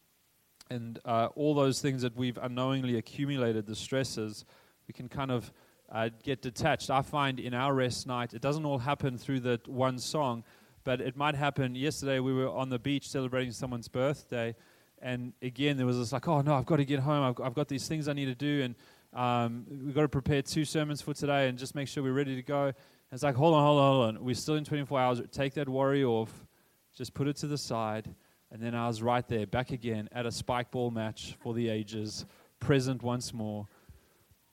and 0.70 1.00
uh, 1.04 1.28
all 1.34 1.54
those 1.54 1.80
things 1.80 2.02
that 2.02 2.16
we've 2.16 2.38
unknowingly 2.38 2.96
accumulated, 2.96 3.66
the 3.66 3.74
stresses, 3.74 4.44
we 4.86 4.94
can 4.94 5.08
kind 5.08 5.30
of 5.30 5.52
uh, 5.90 6.08
get 6.22 6.40
detached. 6.40 6.90
I 6.90 7.02
find 7.02 7.40
in 7.40 7.52
our 7.52 7.74
rest 7.74 8.06
night, 8.06 8.32
it 8.32 8.40
doesn't 8.40 8.64
all 8.64 8.78
happen 8.78 9.18
through 9.18 9.40
that 9.40 9.66
one 9.66 9.98
song, 9.98 10.44
but 10.84 11.00
it 11.00 11.16
might 11.16 11.34
happen. 11.34 11.74
Yesterday, 11.74 12.20
we 12.20 12.32
were 12.32 12.48
on 12.48 12.68
the 12.68 12.78
beach 12.78 13.08
celebrating 13.08 13.52
someone's 13.52 13.88
birthday, 13.88 14.54
and 15.02 15.32
again, 15.42 15.76
there 15.76 15.86
was 15.86 15.98
this 15.98 16.12
like, 16.12 16.28
oh 16.28 16.40
no, 16.40 16.54
I've 16.54 16.66
got 16.66 16.76
to 16.76 16.84
get 16.84 17.00
home. 17.00 17.24
I've, 17.24 17.44
I've 17.44 17.54
got 17.54 17.68
these 17.68 17.88
things 17.88 18.06
I 18.06 18.12
need 18.12 18.26
to 18.26 18.34
do, 18.34 18.62
and 18.62 18.74
um, 19.12 19.66
we've 19.68 19.94
got 19.94 20.02
to 20.02 20.08
prepare 20.08 20.42
two 20.42 20.64
sermons 20.64 21.02
for 21.02 21.14
today 21.14 21.48
and 21.48 21.58
just 21.58 21.74
make 21.74 21.88
sure 21.88 22.02
we're 22.02 22.12
ready 22.12 22.36
to 22.36 22.42
go. 22.42 22.66
And 22.66 22.74
it's 23.16 23.24
like, 23.24 23.34
hold 23.34 23.54
on, 23.54 23.64
hold 23.64 23.80
on, 23.80 23.92
hold 23.92 24.16
on. 24.16 24.24
We're 24.24 24.36
still 24.36 24.54
in 24.54 24.64
24 24.64 25.00
hours. 25.00 25.20
Take 25.32 25.54
that 25.54 25.68
worry 25.68 26.04
off. 26.04 26.46
Just 26.94 27.12
put 27.12 27.26
it 27.26 27.34
to 27.36 27.48
the 27.48 27.58
side 27.58 28.14
and 28.52 28.60
then 28.60 28.74
I 28.74 28.86
was 28.88 29.02
right 29.02 29.26
there, 29.28 29.46
back 29.46 29.70
again 29.70 30.08
at 30.12 30.26
a 30.26 30.32
spike 30.32 30.70
ball 30.70 30.90
match 30.90 31.36
for 31.40 31.54
the 31.54 31.68
ages, 31.68 32.24
present 32.58 33.02
once 33.02 33.32
more, 33.32 33.68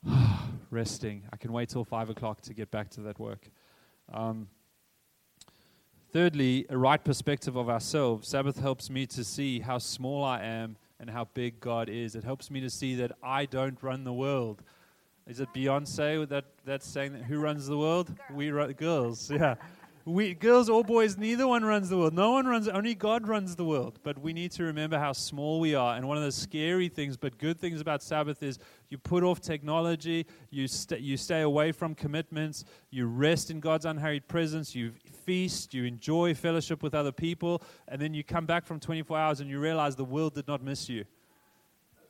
resting. 0.70 1.24
I 1.32 1.38
can 1.38 1.52
wait 1.52 1.70
till 1.70 1.84
five 1.84 2.10
o'clock 2.10 2.42
to 2.42 2.54
get 2.54 2.70
back 2.70 2.90
to 2.92 3.02
that 3.02 3.20
work. 3.20 3.50
Um, 4.14 4.48
thirdly, 6.14 6.66
a 6.70 6.78
right 6.78 7.04
perspective 7.04 7.56
of 7.56 7.70
ourselves. 7.70 8.28
Sabbath 8.28 8.60
helps 8.60 8.90
me 8.90 9.06
to 9.08 9.24
see 9.24 9.60
how 9.60 9.78
small 9.80 10.24
I 10.24 10.42
am 10.42 10.78
and 11.00 11.10
how 11.10 11.26
big 11.34 11.60
God 11.60 11.90
is. 11.90 12.16
It 12.16 12.24
helps 12.24 12.52
me 12.52 12.60
to 12.62 12.70
see 12.70 12.96
that 12.96 13.12
I 13.24 13.46
don't 13.46 13.82
run 13.82 14.04
the 14.04 14.14
world. 14.14 14.64
Is 15.28 15.40
it 15.40 15.50
Beyonce 15.54 16.28
that 16.30 16.46
that's 16.66 16.88
saying 16.88 17.14
that 17.14 17.24
who 17.24 17.40
runs 17.40 17.68
the 17.68 17.78
world? 17.78 18.14
We 18.34 18.52
run 18.52 18.72
girls. 18.74 19.32
Yeah. 19.38 19.56
We 20.08 20.34
girls 20.34 20.70
or 20.70 20.86
boys, 20.86 21.18
neither 21.18 21.46
one 21.46 21.66
runs 21.66 21.90
the 21.90 21.98
world. 21.98 22.14
No 22.14 22.32
one 22.32 22.46
runs. 22.46 22.70
Only 22.70 22.96
God 22.96 23.28
runs 23.28 23.58
the 23.58 23.66
world. 23.66 24.00
But 24.04 24.18
we 24.18 24.32
need 24.32 24.52
to 24.52 24.64
remember 24.64 24.98
how 24.98 25.12
small 25.12 25.60
we 25.60 25.76
are. 25.76 25.98
And 25.98 26.08
one 26.08 26.16
of 26.16 26.24
the 26.24 26.32
scary 26.32 26.88
things, 26.88 27.18
but 27.18 27.38
good 27.38 27.60
things 27.60 27.82
about 27.82 28.02
Sabbath 28.02 28.42
is 28.42 28.58
you 28.88 28.98
put 28.98 29.22
off 29.24 29.42
technology. 29.42 30.26
You 30.50 30.68
st- 30.70 31.02
you 31.02 31.18
stay 31.18 31.42
away 31.42 31.74
from 31.74 31.94
commitments. 31.94 32.64
You 32.90 33.08
rest 33.08 33.52
in 33.52 33.60
God's 33.60 33.84
unhurried 33.86 34.30
presence. 34.30 34.74
You 34.74 34.94
feast. 35.26 35.74
You 35.74 35.84
enjoy 35.84 36.34
fellowship 36.34 36.82
with 36.82 36.96
other 36.96 37.12
people. 37.12 37.62
And 37.90 38.02
then 38.02 38.14
you 38.14 38.24
come 38.24 38.46
back 38.46 38.66
from 38.66 38.80
24 38.80 39.18
hours 39.18 39.40
and 39.42 39.50
you 39.50 39.60
realize 39.60 39.98
the 39.98 40.06
world 40.06 40.36
did 40.36 40.48
not 40.48 40.64
miss 40.64 40.88
you. 40.88 41.04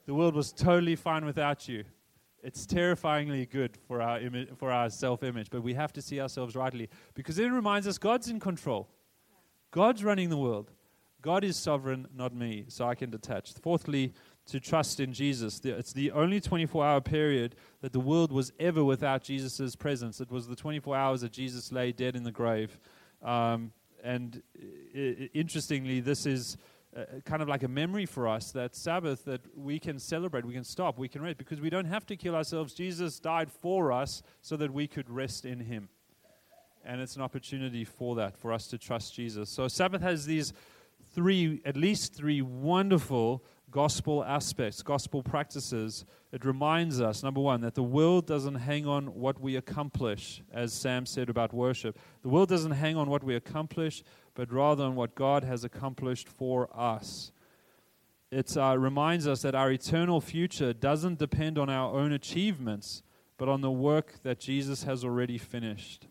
The 0.05 0.13
world 0.13 0.35
was 0.35 0.53
totally 0.53 0.95
fine 0.95 1.25
without 1.25 1.67
you. 1.67 1.83
It's 2.43 2.65
terrifyingly 2.65 3.45
good 3.45 3.77
for 3.87 4.01
our, 4.01 4.19
imi- 4.19 4.57
for 4.57 4.71
our 4.71 4.89
self 4.89 5.23
image, 5.23 5.49
but 5.49 5.63
we 5.63 5.73
have 5.73 5.91
to 5.93 6.01
see 6.01 6.21
ourselves 6.21 6.55
rightly 6.55 6.89
because 7.13 7.39
it 7.39 7.47
reminds 7.47 7.87
us 7.87 7.97
God's 7.97 8.29
in 8.29 8.39
control. 8.39 8.89
God's 9.71 10.03
running 10.03 10.29
the 10.29 10.37
world. 10.37 10.71
God 11.21 11.43
is 11.43 11.57
sovereign, 11.57 12.07
not 12.15 12.33
me, 12.33 12.65
so 12.67 12.87
I 12.87 12.95
can 12.95 13.09
detach. 13.09 13.53
Fourthly, 13.53 14.13
to 14.45 14.59
trust 14.59 14.99
in 14.99 15.13
Jesus. 15.13 15.59
It's 15.63 15.91
the 15.93 16.11
only 16.11 16.39
24 16.39 16.85
hour 16.85 17.01
period 17.01 17.55
that 17.81 17.91
the 17.91 17.99
world 17.99 18.31
was 18.31 18.51
ever 18.59 18.83
without 18.83 19.23
Jesus' 19.23 19.75
presence. 19.75 20.21
It 20.21 20.31
was 20.31 20.47
the 20.47 20.55
24 20.55 20.95
hours 20.95 21.21
that 21.21 21.33
Jesus 21.33 21.71
lay 21.71 21.91
dead 21.91 22.15
in 22.15 22.23
the 22.23 22.31
grave. 22.31 22.79
Um, 23.21 23.71
and 24.03 24.41
I- 24.95 25.29
interestingly, 25.33 25.99
this 25.99 26.25
is 26.25 26.55
kind 27.25 27.41
of 27.41 27.47
like 27.47 27.63
a 27.63 27.67
memory 27.67 28.05
for 28.05 28.27
us 28.27 28.51
that 28.51 28.75
Sabbath 28.75 29.25
that 29.25 29.41
we 29.55 29.79
can 29.79 29.99
celebrate, 29.99 30.45
we 30.45 30.53
can 30.53 30.63
stop, 30.63 30.97
we 30.97 31.07
can 31.07 31.21
rest 31.21 31.37
because 31.37 31.61
we 31.61 31.69
don't 31.69 31.85
have 31.85 32.05
to 32.07 32.15
kill 32.15 32.35
ourselves. 32.35 32.73
Jesus 32.73 33.19
died 33.19 33.51
for 33.51 33.91
us 33.91 34.23
so 34.41 34.57
that 34.57 34.73
we 34.73 34.87
could 34.87 35.09
rest 35.09 35.45
in 35.45 35.59
Him. 35.59 35.89
And 36.83 37.01
it's 37.01 37.15
an 37.15 37.21
opportunity 37.21 37.83
for 37.83 38.15
that, 38.15 38.37
for 38.37 38.53
us 38.53 38.67
to 38.67 38.77
trust 38.77 39.13
Jesus. 39.13 39.49
So 39.49 39.67
Sabbath 39.67 40.01
has 40.01 40.25
these 40.25 40.53
three, 41.13 41.61
at 41.65 41.75
least 41.75 42.13
three 42.13 42.41
wonderful 42.41 43.43
gospel 43.77 44.23
aspects, 44.23 44.81
gospel 44.81 45.21
practices. 45.21 46.03
It 46.31 46.43
reminds 46.43 46.99
us, 46.99 47.21
number 47.21 47.39
one, 47.39 47.61
that 47.61 47.75
the 47.75 47.83
world 47.83 48.25
doesn't 48.25 48.55
hang 48.55 48.87
on 48.87 49.13
what 49.13 49.39
we 49.39 49.55
accomplish, 49.55 50.41
as 50.51 50.73
Sam 50.73 51.05
said 51.05 51.29
about 51.29 51.53
worship. 51.53 51.99
The 52.23 52.29
world 52.29 52.49
doesn't 52.49 52.71
hang 52.71 52.97
on 52.97 53.07
what 53.07 53.23
we 53.23 53.35
accomplish, 53.35 54.03
but 54.33 54.51
rather 54.51 54.83
on 54.83 54.95
what 54.95 55.13
God 55.13 55.43
has 55.43 55.63
accomplished 55.63 56.27
for 56.27 56.67
us. 56.75 57.31
It 58.31 58.57
uh, 58.57 58.75
reminds 58.79 59.27
us 59.27 59.43
that 59.43 59.53
our 59.53 59.71
eternal 59.71 60.21
future 60.21 60.73
doesn't 60.73 61.19
depend 61.19 61.59
on 61.59 61.69
our 61.69 61.93
own 61.93 62.11
achievements, 62.13 63.03
but 63.37 63.47
on 63.47 63.61
the 63.61 63.69
work 63.69 64.23
that 64.23 64.39
Jesus 64.39 64.85
has 64.85 65.03
already 65.05 65.37
finished. 65.37 66.07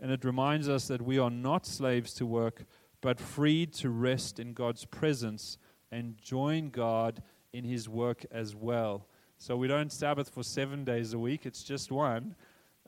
And 0.00 0.10
it 0.10 0.24
reminds 0.24 0.70
us 0.70 0.88
that 0.88 1.02
we 1.02 1.18
are 1.18 1.28
not 1.28 1.66
slaves 1.66 2.14
to 2.14 2.24
work, 2.24 2.64
but 3.02 3.20
freed 3.20 3.74
to 3.74 3.90
rest 3.90 4.40
in 4.40 4.54
God's 4.54 4.86
presence 4.86 5.58
and 5.90 6.16
join 6.20 6.70
God 6.70 7.22
in 7.52 7.64
His 7.64 7.88
work 7.88 8.24
as 8.30 8.54
well. 8.54 9.06
So 9.38 9.56
we 9.56 9.68
don't 9.68 9.92
Sabbath 9.92 10.30
for 10.30 10.42
seven 10.42 10.84
days 10.84 11.12
a 11.12 11.18
week, 11.18 11.46
it's 11.46 11.62
just 11.62 11.90
one. 11.90 12.34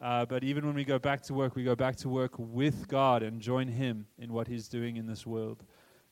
Uh, 0.01 0.27
but 0.27 0.45
even 0.45 0.67
when 0.67 0.75
we 0.75 0.85
go 0.85 0.99
back 0.99 1.23
to 1.23 1.33
work, 1.35 1.57
we 1.57 1.65
go 1.65 1.75
back 1.75 1.97
to 1.97 2.09
work 2.09 2.33
with 2.37 2.87
God 2.87 3.23
and 3.23 3.41
join 3.41 3.69
Him 3.69 4.07
in 4.19 4.33
what 4.33 4.47
He's 4.47 4.69
doing 4.69 4.97
in 4.97 5.07
this 5.07 5.27
world. 5.27 5.65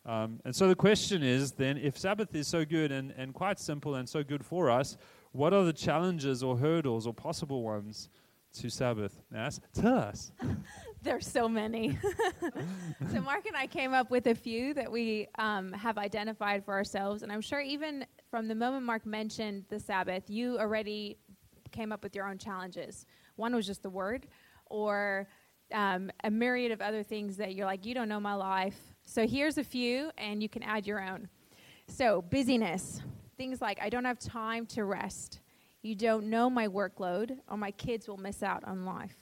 Um, 0.06 0.40
and 0.44 0.54
so 0.54 0.68
the 0.68 0.74
question 0.74 1.22
is 1.22 1.52
then, 1.52 1.78
if 1.78 1.98
Sabbath 1.98 2.34
is 2.34 2.46
so 2.46 2.64
good 2.64 2.92
and, 2.92 3.12
and 3.16 3.32
quite 3.32 3.58
simple 3.58 3.94
and 3.94 4.08
so 4.08 4.22
good 4.22 4.44
for 4.44 4.70
us, 4.70 4.96
what 5.32 5.52
are 5.52 5.64
the 5.64 5.72
challenges 5.72 6.42
or 6.42 6.56
hurdles 6.56 7.06
or 7.06 7.14
possible 7.14 7.62
ones 7.62 8.08
to 8.54 8.70
Sabbath? 8.70 9.20
Nas, 9.30 9.60
tell 9.72 9.98
us. 9.98 10.32
There's 11.04 11.26
so 11.26 11.48
many. 11.50 11.98
so 13.12 13.20
Mark 13.20 13.44
and 13.46 13.54
I 13.54 13.66
came 13.66 13.92
up 13.92 14.10
with 14.10 14.26
a 14.26 14.34
few 14.34 14.72
that 14.72 14.90
we 14.90 15.28
um, 15.38 15.70
have 15.72 15.98
identified 15.98 16.64
for 16.64 16.72
ourselves, 16.72 17.22
and 17.22 17.30
I'm 17.30 17.42
sure 17.42 17.60
even 17.60 18.06
from 18.30 18.48
the 18.48 18.54
moment 18.54 18.86
Mark 18.86 19.04
mentioned 19.04 19.66
the 19.68 19.78
Sabbath, 19.78 20.30
you 20.30 20.58
already 20.58 21.18
came 21.72 21.92
up 21.92 22.02
with 22.02 22.16
your 22.16 22.26
own 22.26 22.38
challenges. 22.38 23.04
One 23.36 23.54
was 23.54 23.66
just 23.66 23.82
the 23.82 23.90
word, 23.90 24.26
or 24.70 25.28
um, 25.74 26.10
a 26.22 26.30
myriad 26.30 26.72
of 26.72 26.80
other 26.80 27.02
things 27.02 27.36
that 27.36 27.54
you're 27.54 27.66
like, 27.66 27.84
you 27.84 27.94
don't 27.94 28.08
know 28.08 28.20
my 28.20 28.34
life. 28.34 28.78
So 29.04 29.26
here's 29.26 29.58
a 29.58 29.64
few, 29.64 30.10
and 30.16 30.42
you 30.42 30.48
can 30.48 30.62
add 30.62 30.86
your 30.86 31.02
own. 31.02 31.28
So, 31.86 32.22
busyness. 32.22 33.02
Things 33.36 33.60
like, 33.60 33.78
I 33.82 33.90
don't 33.90 34.06
have 34.06 34.18
time 34.18 34.64
to 34.68 34.84
rest. 34.84 35.40
You 35.82 35.94
don't 35.94 36.30
know 36.30 36.48
my 36.48 36.66
workload, 36.66 37.36
or 37.50 37.58
my 37.58 37.72
kids 37.72 38.08
will 38.08 38.16
miss 38.16 38.42
out 38.42 38.64
on 38.64 38.86
life. 38.86 39.16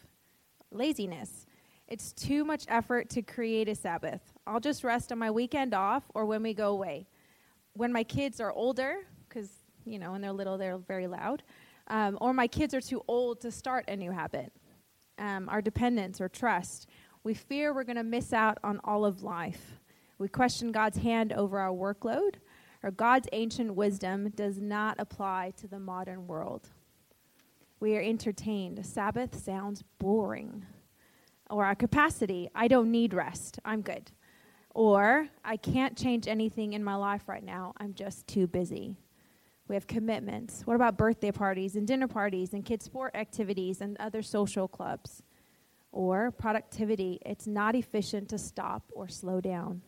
Laziness. 0.70 1.46
It's 1.92 2.14
too 2.14 2.42
much 2.42 2.64
effort 2.68 3.10
to 3.10 3.20
create 3.20 3.68
a 3.68 3.74
Sabbath. 3.74 4.22
I'll 4.46 4.60
just 4.60 4.82
rest 4.82 5.12
on 5.12 5.18
my 5.18 5.30
weekend 5.30 5.74
off 5.74 6.04
or 6.14 6.24
when 6.24 6.42
we 6.42 6.54
go 6.54 6.70
away. 6.70 7.06
When 7.74 7.92
my 7.92 8.02
kids 8.02 8.40
are 8.40 8.50
older, 8.50 9.00
because, 9.28 9.50
you 9.84 9.98
know, 9.98 10.12
when 10.12 10.22
they're 10.22 10.32
little, 10.32 10.56
they're 10.56 10.78
very 10.78 11.06
loud 11.06 11.42
um, 11.88 12.16
or 12.22 12.32
my 12.32 12.46
kids 12.46 12.72
are 12.72 12.80
too 12.80 13.02
old 13.08 13.42
to 13.42 13.50
start 13.50 13.84
a 13.88 13.96
new 13.96 14.10
habit. 14.10 14.50
Um, 15.18 15.50
our 15.50 15.60
dependence 15.60 16.18
or 16.18 16.30
trust. 16.30 16.88
We 17.24 17.34
fear 17.34 17.74
we're 17.74 17.84
going 17.84 17.96
to 17.96 18.02
miss 18.02 18.32
out 18.32 18.56
on 18.64 18.80
all 18.84 19.04
of 19.04 19.22
life. 19.22 19.78
We 20.16 20.28
question 20.28 20.72
God's 20.72 20.96
hand 20.96 21.34
over 21.34 21.58
our 21.58 21.72
workload, 21.72 22.36
or 22.82 22.90
God's 22.90 23.28
ancient 23.32 23.74
wisdom 23.74 24.30
does 24.30 24.58
not 24.58 24.96
apply 24.98 25.52
to 25.58 25.68
the 25.68 25.78
modern 25.78 26.26
world. 26.26 26.70
We 27.80 27.98
are 27.98 28.02
entertained. 28.02 28.86
Sabbath 28.86 29.38
sounds 29.38 29.84
boring. 29.98 30.64
Or 31.52 31.66
our 31.66 31.74
capacity. 31.74 32.48
I 32.54 32.66
don't 32.66 32.90
need 32.90 33.12
rest. 33.12 33.58
I'm 33.62 33.82
good. 33.82 34.10
Or 34.70 35.28
I 35.44 35.58
can't 35.58 35.98
change 35.98 36.26
anything 36.26 36.72
in 36.72 36.82
my 36.82 36.94
life 36.94 37.28
right 37.28 37.44
now. 37.44 37.74
I'm 37.76 37.92
just 37.92 38.26
too 38.26 38.46
busy. 38.46 38.96
We 39.68 39.74
have 39.76 39.86
commitments. 39.86 40.62
What 40.66 40.76
about 40.76 40.96
birthday 40.96 41.30
parties 41.30 41.76
and 41.76 41.86
dinner 41.86 42.08
parties 42.08 42.54
and 42.54 42.64
kids' 42.64 42.86
sport 42.86 43.14
activities 43.14 43.82
and 43.82 43.98
other 43.98 44.22
social 44.22 44.66
clubs? 44.66 45.22
Or 45.92 46.30
productivity. 46.30 47.20
It's 47.26 47.46
not 47.46 47.74
efficient 47.74 48.30
to 48.30 48.38
stop 48.38 48.84
or 48.94 49.06
slow 49.08 49.42
down. 49.42 49.82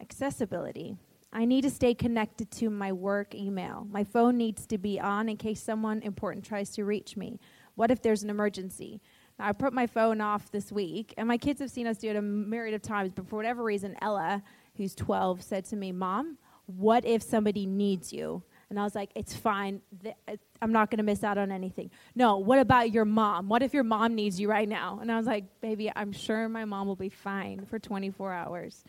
Accessibility. 0.00 0.96
I 1.32 1.44
need 1.44 1.62
to 1.62 1.70
stay 1.70 1.92
connected 1.92 2.52
to 2.52 2.70
my 2.70 2.92
work 2.92 3.34
email. 3.34 3.84
My 3.90 4.04
phone 4.04 4.36
needs 4.36 4.64
to 4.68 4.78
be 4.78 5.00
on 5.00 5.28
in 5.28 5.38
case 5.38 5.60
someone 5.60 6.02
important 6.02 6.44
tries 6.44 6.70
to 6.74 6.84
reach 6.84 7.16
me. 7.16 7.40
What 7.74 7.90
if 7.90 8.00
there's 8.00 8.22
an 8.22 8.30
emergency? 8.30 9.00
I 9.38 9.52
put 9.52 9.72
my 9.72 9.86
phone 9.86 10.20
off 10.20 10.50
this 10.50 10.72
week, 10.72 11.12
and 11.18 11.28
my 11.28 11.36
kids 11.36 11.60
have 11.60 11.70
seen 11.70 11.86
us 11.86 11.98
do 11.98 12.08
it 12.08 12.16
a 12.16 12.22
myriad 12.22 12.74
of 12.74 12.82
times, 12.82 13.12
but 13.14 13.28
for 13.28 13.36
whatever 13.36 13.62
reason, 13.62 13.96
Ella, 14.00 14.42
who's 14.76 14.94
12, 14.94 15.42
said 15.42 15.64
to 15.66 15.76
me, 15.76 15.92
Mom, 15.92 16.38
what 16.66 17.04
if 17.04 17.22
somebody 17.22 17.66
needs 17.66 18.12
you? 18.12 18.42
And 18.68 18.80
I 18.80 18.82
was 18.82 18.94
like, 18.94 19.10
it's 19.14 19.34
fine. 19.34 19.80
Uh, 20.04 20.36
I'm 20.60 20.72
not 20.72 20.90
going 20.90 20.98
to 20.98 21.04
miss 21.04 21.22
out 21.22 21.38
on 21.38 21.52
anything. 21.52 21.90
No, 22.14 22.38
what 22.38 22.58
about 22.58 22.90
your 22.90 23.04
mom? 23.04 23.48
What 23.48 23.62
if 23.62 23.72
your 23.72 23.84
mom 23.84 24.14
needs 24.14 24.40
you 24.40 24.50
right 24.50 24.68
now? 24.68 24.98
And 25.00 25.12
I 25.12 25.16
was 25.16 25.26
like, 25.26 25.60
baby, 25.60 25.92
I'm 25.94 26.12
sure 26.12 26.48
my 26.48 26.64
mom 26.64 26.88
will 26.88 26.96
be 26.96 27.08
fine 27.08 27.64
for 27.66 27.78
24 27.78 28.32
hours. 28.32 28.82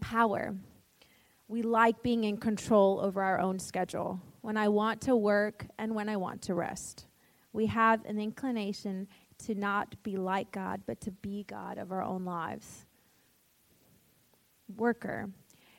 Power. 0.00 0.56
We 1.46 1.62
like 1.62 2.02
being 2.02 2.24
in 2.24 2.38
control 2.38 2.98
over 3.00 3.22
our 3.22 3.38
own 3.38 3.58
schedule 3.60 4.20
when 4.40 4.56
I 4.56 4.68
want 4.68 5.02
to 5.02 5.14
work 5.14 5.66
and 5.78 5.94
when 5.94 6.08
I 6.08 6.16
want 6.16 6.42
to 6.42 6.54
rest. 6.54 7.06
We 7.52 7.66
have 7.66 8.04
an 8.04 8.18
inclination 8.18 9.08
to 9.46 9.54
not 9.54 10.02
be 10.02 10.16
like 10.16 10.52
God, 10.52 10.82
but 10.86 11.00
to 11.02 11.10
be 11.10 11.44
God 11.44 11.78
of 11.78 11.92
our 11.92 12.02
own 12.02 12.24
lives. 12.24 12.86
Worker. 14.76 15.30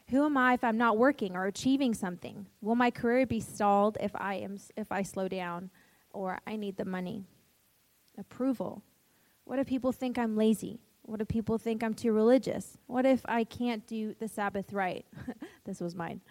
Who 0.09 0.25
am 0.25 0.37
I 0.37 0.53
if 0.53 0.63
I'm 0.63 0.77
not 0.77 0.97
working 0.97 1.35
or 1.35 1.45
achieving 1.45 1.93
something? 1.93 2.45
Will 2.61 2.75
my 2.75 2.91
career 2.91 3.25
be 3.25 3.39
stalled 3.39 3.97
if 3.99 4.11
I 4.15 4.35
am 4.35 4.57
if 4.75 4.91
I 4.91 5.01
slow 5.01 5.27
down 5.27 5.71
or 6.11 6.39
I 6.45 6.55
need 6.55 6.77
the 6.77 6.85
money? 6.85 7.23
Approval. 8.17 8.83
What 9.45 9.59
if 9.59 9.67
people 9.67 9.91
think 9.91 10.17
I'm 10.17 10.35
lazy? 10.35 10.79
What 11.03 11.19
if 11.19 11.27
people 11.27 11.57
think 11.57 11.83
I'm 11.83 11.93
too 11.93 12.11
religious? 12.11 12.77
What 12.85 13.05
if 13.05 13.21
I 13.25 13.43
can't 13.43 13.85
do 13.87 14.15
the 14.19 14.27
Sabbath 14.27 14.71
right? 14.71 15.05
this 15.65 15.79
was 15.81 15.95
mine. 15.95 16.21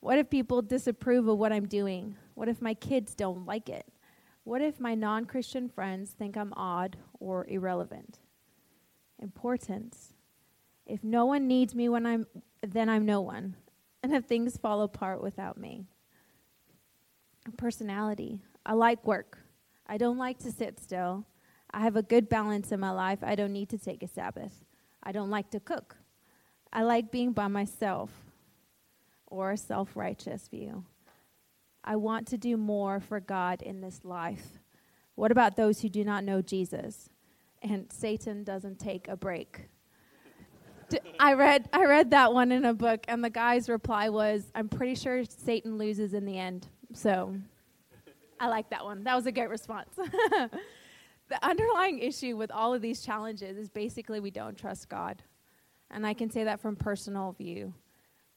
What 0.00 0.18
if 0.18 0.30
people 0.30 0.62
disapprove 0.62 1.26
of 1.26 1.38
what 1.38 1.52
I'm 1.52 1.66
doing? 1.66 2.16
What 2.34 2.48
if 2.48 2.62
my 2.62 2.74
kids 2.74 3.14
don't 3.14 3.44
like 3.44 3.68
it? 3.68 3.86
What 4.46 4.62
if 4.62 4.78
my 4.78 4.94
non 4.94 5.24
Christian 5.24 5.68
friends 5.68 6.12
think 6.12 6.36
I'm 6.36 6.52
odd 6.52 6.96
or 7.18 7.48
irrelevant? 7.48 8.20
Importance. 9.18 10.12
If 10.86 11.02
no 11.02 11.26
one 11.26 11.48
needs 11.48 11.74
me 11.74 11.88
when 11.88 12.06
I'm 12.06 12.28
then 12.62 12.88
I'm 12.88 13.04
no 13.04 13.20
one. 13.20 13.56
And 14.04 14.14
if 14.14 14.26
things 14.26 14.56
fall 14.56 14.82
apart 14.82 15.20
without 15.20 15.58
me. 15.58 15.86
Personality. 17.56 18.38
I 18.64 18.74
like 18.74 19.04
work. 19.04 19.40
I 19.84 19.96
don't 19.96 20.16
like 20.16 20.38
to 20.38 20.52
sit 20.52 20.78
still. 20.78 21.26
I 21.72 21.80
have 21.80 21.96
a 21.96 22.02
good 22.02 22.28
balance 22.28 22.70
in 22.70 22.78
my 22.78 22.92
life. 22.92 23.24
I 23.24 23.34
don't 23.34 23.52
need 23.52 23.70
to 23.70 23.78
take 23.78 24.04
a 24.04 24.08
Sabbath. 24.08 24.64
I 25.02 25.10
don't 25.10 25.28
like 25.28 25.50
to 25.50 25.60
cook. 25.60 25.96
I 26.72 26.84
like 26.84 27.10
being 27.10 27.32
by 27.32 27.48
myself 27.48 28.12
or 29.26 29.50
a 29.50 29.56
self 29.56 29.96
righteous 29.96 30.46
view. 30.46 30.84
I 31.86 31.96
want 31.96 32.26
to 32.28 32.38
do 32.38 32.56
more 32.56 33.00
for 33.00 33.20
God 33.20 33.62
in 33.62 33.80
this 33.80 34.00
life. 34.04 34.58
What 35.14 35.30
about 35.30 35.56
those 35.56 35.80
who 35.80 35.88
do 35.88 36.04
not 36.04 36.24
know 36.24 36.42
Jesus? 36.42 37.10
and 37.62 37.90
Satan 37.92 38.44
doesn't 38.44 38.78
take 38.78 39.08
a 39.08 39.16
break. 39.16 39.68
I 41.18 41.34
read 41.34 41.68
I 41.72 41.84
read 41.84 42.10
that 42.10 42.32
one 42.32 42.52
in 42.52 42.64
a 42.64 42.74
book, 42.74 43.04
and 43.08 43.24
the 43.24 43.30
guy's 43.30 43.68
reply 43.68 44.08
was, 44.08 44.52
"I'm 44.54 44.68
pretty 44.68 44.94
sure 44.94 45.24
Satan 45.24 45.78
loses 45.78 46.14
in 46.14 46.24
the 46.24 46.38
end." 46.38 46.68
So, 46.92 47.34
I 48.38 48.48
like 48.48 48.70
that 48.70 48.84
one. 48.84 49.02
That 49.02 49.16
was 49.16 49.26
a 49.26 49.32
great 49.32 49.48
response. 49.48 49.88
the 49.96 50.50
underlying 51.42 51.98
issue 51.98 52.36
with 52.36 52.52
all 52.52 52.72
of 52.72 52.82
these 52.82 53.02
challenges 53.02 53.58
is 53.58 53.68
basically 53.68 54.20
we 54.20 54.30
don't 54.30 54.56
trust 54.56 54.88
God, 54.88 55.24
and 55.90 56.06
I 56.06 56.14
can 56.14 56.30
say 56.30 56.44
that 56.44 56.60
from 56.60 56.76
personal 56.76 57.32
view. 57.32 57.74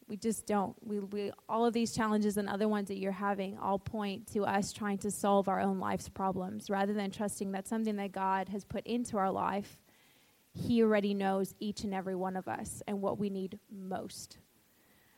We 0.09 0.17
just 0.17 0.45
don't. 0.45 0.75
We, 0.83 0.99
we 0.99 1.31
all 1.47 1.65
of 1.65 1.73
these 1.73 1.93
challenges 1.93 2.35
and 2.37 2.49
other 2.49 2.67
ones 2.67 2.89
that 2.89 2.97
you're 2.97 3.11
having 3.11 3.57
all 3.59 3.79
point 3.79 4.27
to 4.33 4.43
us 4.43 4.73
trying 4.73 4.97
to 4.99 5.11
solve 5.11 5.47
our 5.47 5.61
own 5.61 5.79
life's 5.79 6.09
problems 6.09 6.69
rather 6.69 6.93
than 6.93 7.11
trusting 7.11 7.51
that 7.53 7.67
something 7.67 7.95
that 7.97 8.11
God 8.11 8.49
has 8.49 8.65
put 8.65 8.85
into 8.87 9.17
our 9.17 9.31
life 9.31 9.79
he 10.53 10.83
already 10.83 11.13
knows 11.13 11.53
each 11.59 11.83
and 11.83 11.93
every 11.93 12.15
one 12.15 12.35
of 12.35 12.47
us 12.47 12.81
and 12.87 13.01
what 13.01 13.17
we 13.17 13.29
need 13.29 13.59
most. 13.71 14.37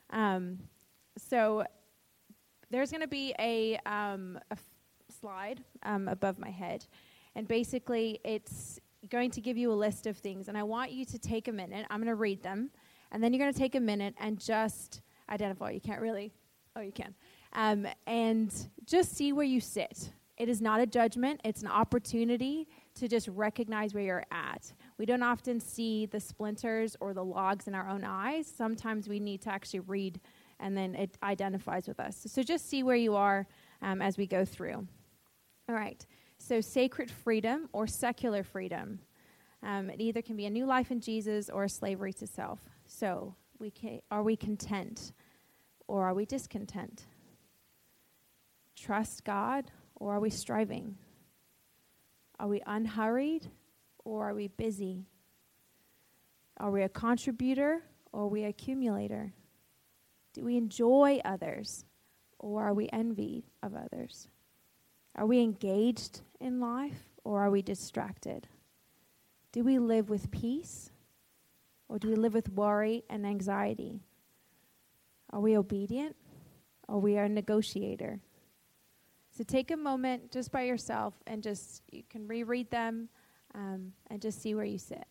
Um, 0.10 0.60
so 1.18 1.64
there's 2.70 2.92
going 2.92 3.02
to 3.02 3.08
be 3.08 3.34
a, 3.40 3.78
um, 3.86 4.40
a 4.50 4.54
f- 4.54 4.64
slide 5.20 5.64
um, 5.84 6.08
above 6.08 6.40
my 6.40 6.50
head, 6.50 6.86
and 7.36 7.48
basically 7.48 8.20
it's 8.24 8.80
going 9.10 9.32
to 9.32 9.42
give 9.42 9.58
you 9.58 9.72
a 9.72 9.74
list 9.74 10.06
of 10.06 10.18
things, 10.18 10.48
and 10.48 10.58
I 10.58 10.64
want 10.64 10.92
you 10.92 11.06
to 11.06 11.20
take 11.20 11.48
a 11.48 11.52
minute. 11.52 11.86
I'm 11.90 12.00
going 12.00 12.08
to 12.08 12.16
read 12.16 12.44
them, 12.44 12.70
and 13.12 13.24
then 13.24 13.34
you're 13.34 13.40
going 13.40 13.54
to 13.54 13.60
take 13.60 13.76
a 13.76 13.80
minute 13.80 14.16
and 14.20 14.40
just 14.40 15.02
identify. 15.30 15.72
You 15.72 15.82
can't 15.82 16.02
really. 16.02 16.32
Oh, 16.76 16.82
you 16.82 16.92
can. 16.92 17.14
Um, 17.54 17.88
and 18.08 18.54
just 18.86 19.16
see 19.16 19.34
where 19.34 19.46
you 19.46 19.60
sit. 19.60 20.12
It 20.38 20.50
is 20.50 20.62
not 20.62 20.80
a 20.80 20.88
judgment, 20.88 21.40
it's 21.44 21.62
an 21.62 21.68
opportunity 21.68 22.68
to 22.96 23.08
just 23.08 23.28
recognize 23.28 23.94
where 23.94 24.04
you're 24.04 24.26
at. 24.32 24.74
We 24.98 25.06
don't 25.06 25.22
often 25.22 25.60
see 25.60 26.08
the 26.08 26.20
splinters 26.20 26.96
or 27.00 27.14
the 27.14 27.24
logs 27.24 27.68
in 27.68 27.76
our 27.76 27.88
own 27.88 28.04
eyes. 28.04 28.48
Sometimes 28.48 29.08
we 29.08 29.20
need 29.20 29.42
to 29.44 29.52
actually 29.52 29.82
read 29.82 30.20
and 30.60 30.76
then 30.76 30.96
it 30.96 31.18
identifies 31.22 31.88
with 31.88 32.00
us. 32.00 32.26
So 32.28 32.42
just 32.44 32.70
see 32.70 32.82
where 32.82 32.96
you 32.96 33.16
are 33.16 33.48
um, 33.82 34.02
as 34.02 34.18
we 34.18 34.26
go 34.26 34.46
through. 34.46 34.88
All 35.70 35.76
right. 35.76 36.04
So 36.38 36.60
sacred 36.60 37.12
freedom 37.12 37.70
or 37.72 37.86
secular 37.86 38.44
freedom. 38.44 39.00
Um, 39.64 39.90
it 39.90 40.02
either 40.02 40.22
can 40.22 40.36
be 40.36 40.46
a 40.46 40.50
new 40.50 40.66
life 40.66 40.90
in 40.90 41.02
Jesus 41.02 41.50
or 41.50 41.66
a 41.66 41.70
slavery 41.70 42.14
to 42.14 42.26
self. 42.26 42.60
So 42.94 43.36
we 43.58 43.72
can, 43.72 44.02
are 44.12 44.22
we 44.22 44.36
content 44.36 45.14
or 45.88 46.06
are 46.06 46.14
we 46.14 46.26
discontent? 46.26 47.06
Trust 48.76 49.24
God 49.24 49.72
or 49.96 50.16
are 50.16 50.20
we 50.20 50.30
striving? 50.30 50.98
Are 52.38 52.50
we 52.50 52.62
unhurried 52.68 53.50
or 54.04 54.30
are 54.30 54.34
we 54.34 54.50
busy? 54.50 55.06
Are 56.58 56.70
we 56.70 56.84
a 56.84 56.90
contributor 56.90 57.82
or 58.12 58.24
are 58.24 58.28
we 58.28 58.44
accumulator? 58.44 59.32
Do 60.34 60.44
we 60.44 60.58
enjoy 60.58 61.22
others 61.24 61.86
or 62.40 62.62
are 62.62 62.74
we 62.74 62.90
envy 62.92 63.46
of 63.64 63.74
others? 63.74 64.28
Are 65.16 65.26
we 65.26 65.40
engaged 65.40 66.22
in 66.42 66.60
life 66.60 67.08
or 67.24 67.42
are 67.42 67.52
we 67.52 67.62
distracted? 67.62 68.50
Do 69.54 69.64
we 69.64 69.80
live 69.80 70.10
with 70.10 70.30
peace 70.30 70.92
or 71.92 72.00
do 72.00 72.08
we 72.08 72.16
live 72.16 72.34
with 72.34 72.48
worry 72.54 73.04
and 73.10 73.26
anxiety? 73.26 74.00
Are 75.32 75.42
we 75.42 75.58
obedient 75.58 76.16
or 76.88 77.02
we 77.02 77.18
are 77.18 77.26
a 77.26 77.30
negotiator? 77.30 78.22
So 79.32 79.44
take 79.44 79.72
a 79.72 79.78
moment 79.78 80.32
just 80.32 80.54
by 80.54 80.62
yourself 80.62 81.14
and 81.28 81.44
just, 81.44 81.84
you 81.92 82.04
can 82.10 82.30
reread 82.30 82.72
them 82.72 83.10
um, 83.54 83.92
and 84.10 84.22
just 84.22 84.42
see 84.42 84.56
where 84.56 84.64
you 84.64 84.78
sit. 84.78 85.04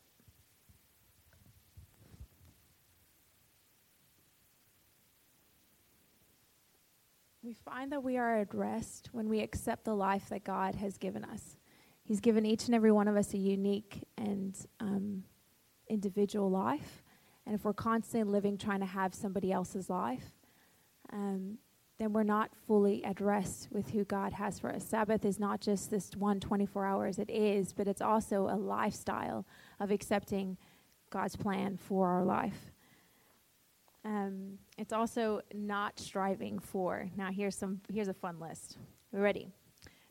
We 7.42 7.52
find 7.52 7.92
that 7.92 8.02
we 8.02 8.16
are 8.16 8.38
at 8.38 8.54
rest 8.54 9.10
when 9.12 9.28
we 9.28 9.40
accept 9.40 9.84
the 9.84 9.94
life 9.94 10.30
that 10.30 10.44
God 10.44 10.76
has 10.76 10.96
given 10.96 11.24
us. 11.24 11.58
He's 12.04 12.20
given 12.20 12.46
each 12.46 12.64
and 12.66 12.74
every 12.74 12.90
one 12.90 13.06
of 13.06 13.16
us 13.16 13.34
a 13.34 13.38
unique 13.38 14.04
and 14.16 14.56
um, 14.80 15.24
individual 15.90 16.50
life. 16.50 17.02
And 17.46 17.54
if 17.54 17.64
we're 17.64 17.72
constantly 17.72 18.32
living 18.32 18.56
trying 18.56 18.80
to 18.80 18.86
have 18.86 19.14
somebody 19.14 19.52
else's 19.52 19.90
life, 19.90 20.32
um, 21.12 21.58
then 21.98 22.12
we're 22.14 22.22
not 22.22 22.50
fully 22.66 23.04
at 23.04 23.20
rest 23.20 23.68
with 23.70 23.90
who 23.90 24.04
God 24.04 24.32
has 24.32 24.58
for 24.58 24.70
us. 24.70 24.84
Sabbath 24.86 25.24
is 25.24 25.38
not 25.38 25.60
just 25.60 25.90
this 25.90 26.10
one 26.16 26.40
24 26.40 26.86
hours, 26.86 27.18
it 27.18 27.28
is, 27.28 27.74
but 27.74 27.86
it's 27.86 28.00
also 28.00 28.48
a 28.48 28.56
lifestyle 28.56 29.46
of 29.78 29.90
accepting 29.90 30.56
God's 31.10 31.36
plan 31.36 31.76
for 31.76 32.08
our 32.08 32.24
life. 32.24 32.72
Um, 34.04 34.58
it's 34.78 34.94
also 34.94 35.42
not 35.52 35.98
striving 35.98 36.58
for. 36.58 37.10
Now, 37.16 37.30
here's 37.30 37.56
some. 37.56 37.82
Here's 37.92 38.08
a 38.08 38.14
fun 38.14 38.40
list. 38.40 38.78
We're 39.12 39.20
ready. 39.20 39.52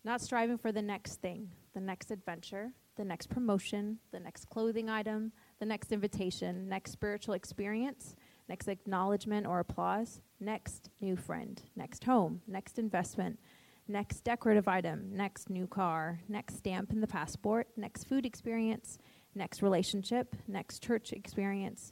Not 0.04 0.22
striving 0.22 0.58
for 0.58 0.72
the 0.72 0.82
next 0.82 1.16
thing, 1.22 1.50
the 1.74 1.82
next 1.82 2.12
adventure, 2.12 2.72
the 2.98 3.06
next 3.06 3.30
promotion, 3.30 3.98
the 4.12 4.20
next 4.20 4.48
clothing 4.50 4.90
item, 4.90 5.32
the 5.60 5.66
next 5.66 5.92
invitation, 5.92 6.70
next 6.70 6.92
spiritual 6.92 7.34
experience, 7.34 8.16
next 8.48 8.68
acknowledgement 8.68 9.46
or 9.46 9.60
applause, 9.60 10.22
next 10.40 10.90
new 11.02 11.16
friend, 11.16 11.62
next 11.76 12.06
home, 12.06 12.42
next 12.48 12.80
investment, 12.80 13.40
next 13.88 14.22
decorative 14.22 14.68
item, 14.68 15.10
next 15.12 15.50
new 15.50 15.68
car, 15.68 16.20
next 16.30 16.58
stamp 16.58 16.92
in 16.92 17.02
the 17.02 17.08
passport, 17.08 17.68
next 17.76 18.06
food 18.06 18.26
experience, 18.26 18.98
next 19.36 19.62
relationship, 19.62 20.36
next 20.48 20.82
church 20.82 21.12
experience, 21.12 21.92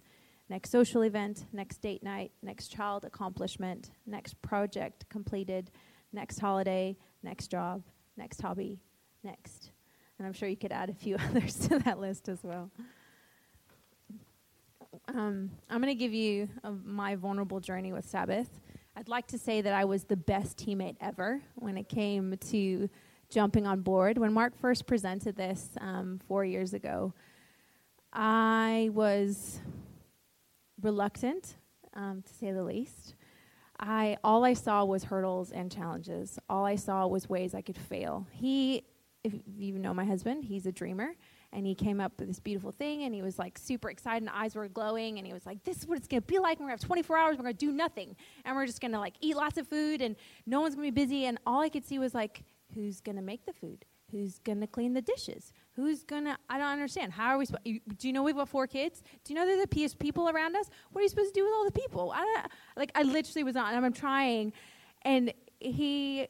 next 0.50 0.72
social 0.72 1.02
event, 1.02 1.46
next 1.52 1.80
date 1.80 2.04
night, 2.04 2.32
next 2.42 2.70
child 2.70 3.04
accomplishment, 3.04 3.92
next 4.06 4.42
project 4.42 5.10
completed, 5.10 5.72
next 6.14 6.40
holiday, 6.40 6.96
next 7.22 7.52
job, 7.52 7.84
next 8.16 8.42
hobby, 8.42 8.80
next. 9.24 9.72
And 10.18 10.26
I'm 10.26 10.34
sure 10.34 10.48
you 10.48 10.58
could 10.58 10.72
add 10.72 10.90
a 10.90 10.94
few 10.94 11.16
others 11.30 11.58
to 11.68 11.80
that 11.80 12.00
list 12.00 12.30
as 12.30 12.42
well 12.44 12.72
um, 15.08 15.52
I'm 15.70 15.82
going 15.82 15.94
to 15.94 16.00
give 16.00 16.14
you 16.14 16.50
a, 16.64 16.72
my 16.72 17.16
vulnerable 17.16 17.60
journey 17.60 17.94
with 17.94 18.06
Sabbath. 18.06 18.50
I'd 18.96 19.08
like 19.08 19.28
to 19.28 19.38
say 19.38 19.62
that 19.62 19.74
I 19.74 19.86
was 19.86 20.04
the 20.04 20.18
best 20.18 20.58
teammate 20.58 20.98
ever 21.00 21.42
when 21.56 21.78
it 21.78 21.88
came 21.88 22.36
to 22.50 22.90
jumping 23.30 23.68
on 23.68 23.82
board. 23.82 24.18
When 24.18 24.34
Mark 24.34 24.58
first 24.60 24.86
presented 24.86 25.36
this 25.36 25.70
um, 25.80 26.20
four 26.28 26.44
years 26.44 26.74
ago, 26.74 27.14
I 28.12 28.90
was 28.94 29.60
reluctant, 30.82 31.56
um, 31.94 32.24
to 32.26 32.34
say 32.34 32.52
the 32.52 32.64
least. 32.64 33.16
I 33.80 34.18
all 34.24 34.44
I 34.44 34.54
saw 34.54 34.84
was 34.86 35.04
hurdles 35.04 35.52
and 35.52 35.72
challenges. 35.72 36.40
All 36.50 36.66
I 36.66 36.76
saw 36.76 37.06
was 37.06 37.30
ways 37.30 37.54
I 37.54 37.62
could 37.62 37.78
fail. 37.78 38.26
He, 38.32 38.84
if 39.24 39.34
you 39.56 39.78
know 39.78 39.94
my 39.94 40.06
husband, 40.06 40.46
he's 40.46 40.66
a 40.66 40.72
dreamer 40.72 41.14
and 41.54 41.66
he 41.66 41.76
came 41.76 42.00
up 42.00 42.14
with 42.20 42.28
this 42.28 42.40
beautiful 42.40 42.72
thing 42.72 43.04
and 43.04 43.16
he 43.16 43.22
was 43.22 43.40
like 43.40 43.58
super 43.58 43.90
excited 43.90 44.24
and 44.24 44.30
eyes 44.34 44.56
were 44.56 44.68
glowing 44.68 45.18
and 45.18 45.26
he 45.26 45.34
was 45.34 45.46
like 45.46 45.64
this 45.64 45.78
is 45.78 45.88
what 45.88 45.98
it's 45.98 46.08
going 46.08 46.22
to 46.22 46.28
be 46.28 46.40
like. 46.40 46.60
We're 46.60 46.68
going 46.68 46.78
to 46.78 46.82
have 46.84 46.88
24 46.88 47.18
hours. 47.18 47.38
We're 47.38 47.44
going 47.44 47.56
to 47.56 47.66
do 47.66 47.72
nothing. 47.72 48.16
And 48.46 48.56
we're 48.56 48.66
just 48.66 48.82
going 48.82 48.92
to 48.92 49.00
like 49.00 49.16
eat 49.22 49.36
lots 49.36 49.58
of 49.58 49.68
food 49.68 50.02
and 50.02 50.16
no 50.46 50.62
one's 50.62 50.76
going 50.76 50.88
to 50.88 50.92
be 50.92 51.02
busy. 51.02 51.26
And 51.26 51.40
all 51.46 51.62
i 51.62 51.70
could 51.70 51.86
see 51.86 52.00
was 52.00 52.14
like 52.14 52.44
who's 52.74 53.00
going 53.00 53.16
to 53.16 53.22
make 53.22 53.46
the 53.46 53.54
food? 53.54 53.86
Who's 54.12 54.40
going 54.40 54.62
to 54.62 54.68
clean 54.68 54.94
the 54.94 55.02
dishes? 55.02 55.54
Who's 55.76 56.04
going 56.04 56.26
to 56.26 56.38
i 56.50 56.58
don't 56.58 56.68
understand. 56.68 57.14
How 57.14 57.30
are 57.30 57.38
we 57.38 57.46
supposed 57.46 57.64
do 57.64 58.08
you 58.08 58.14
know 58.14 58.24
we've 58.24 58.36
got 58.36 58.50
four 58.50 58.68
kids? 58.68 59.02
Do 59.24 59.34
you 59.34 59.40
know 59.40 59.46
there's 59.46 59.64
a 59.64 59.68
piece 59.68 59.94
people 59.94 60.30
around 60.30 60.56
us? 60.56 60.70
What 60.92 61.00
are 61.00 61.04
you 61.04 61.10
supposed 61.10 61.34
to 61.34 61.40
do 61.40 61.46
with 61.46 61.54
all 61.54 61.66
the 61.66 61.72
people? 61.72 62.12
I 62.14 62.20
don't 62.20 62.52
like 62.76 62.92
i 62.96 63.04
literally 63.04 63.44
was 63.44 63.56
not 63.56 63.74
and 63.74 63.86
i'm 63.86 63.94
trying. 63.94 64.52
And 65.04 65.34
he 65.60 66.28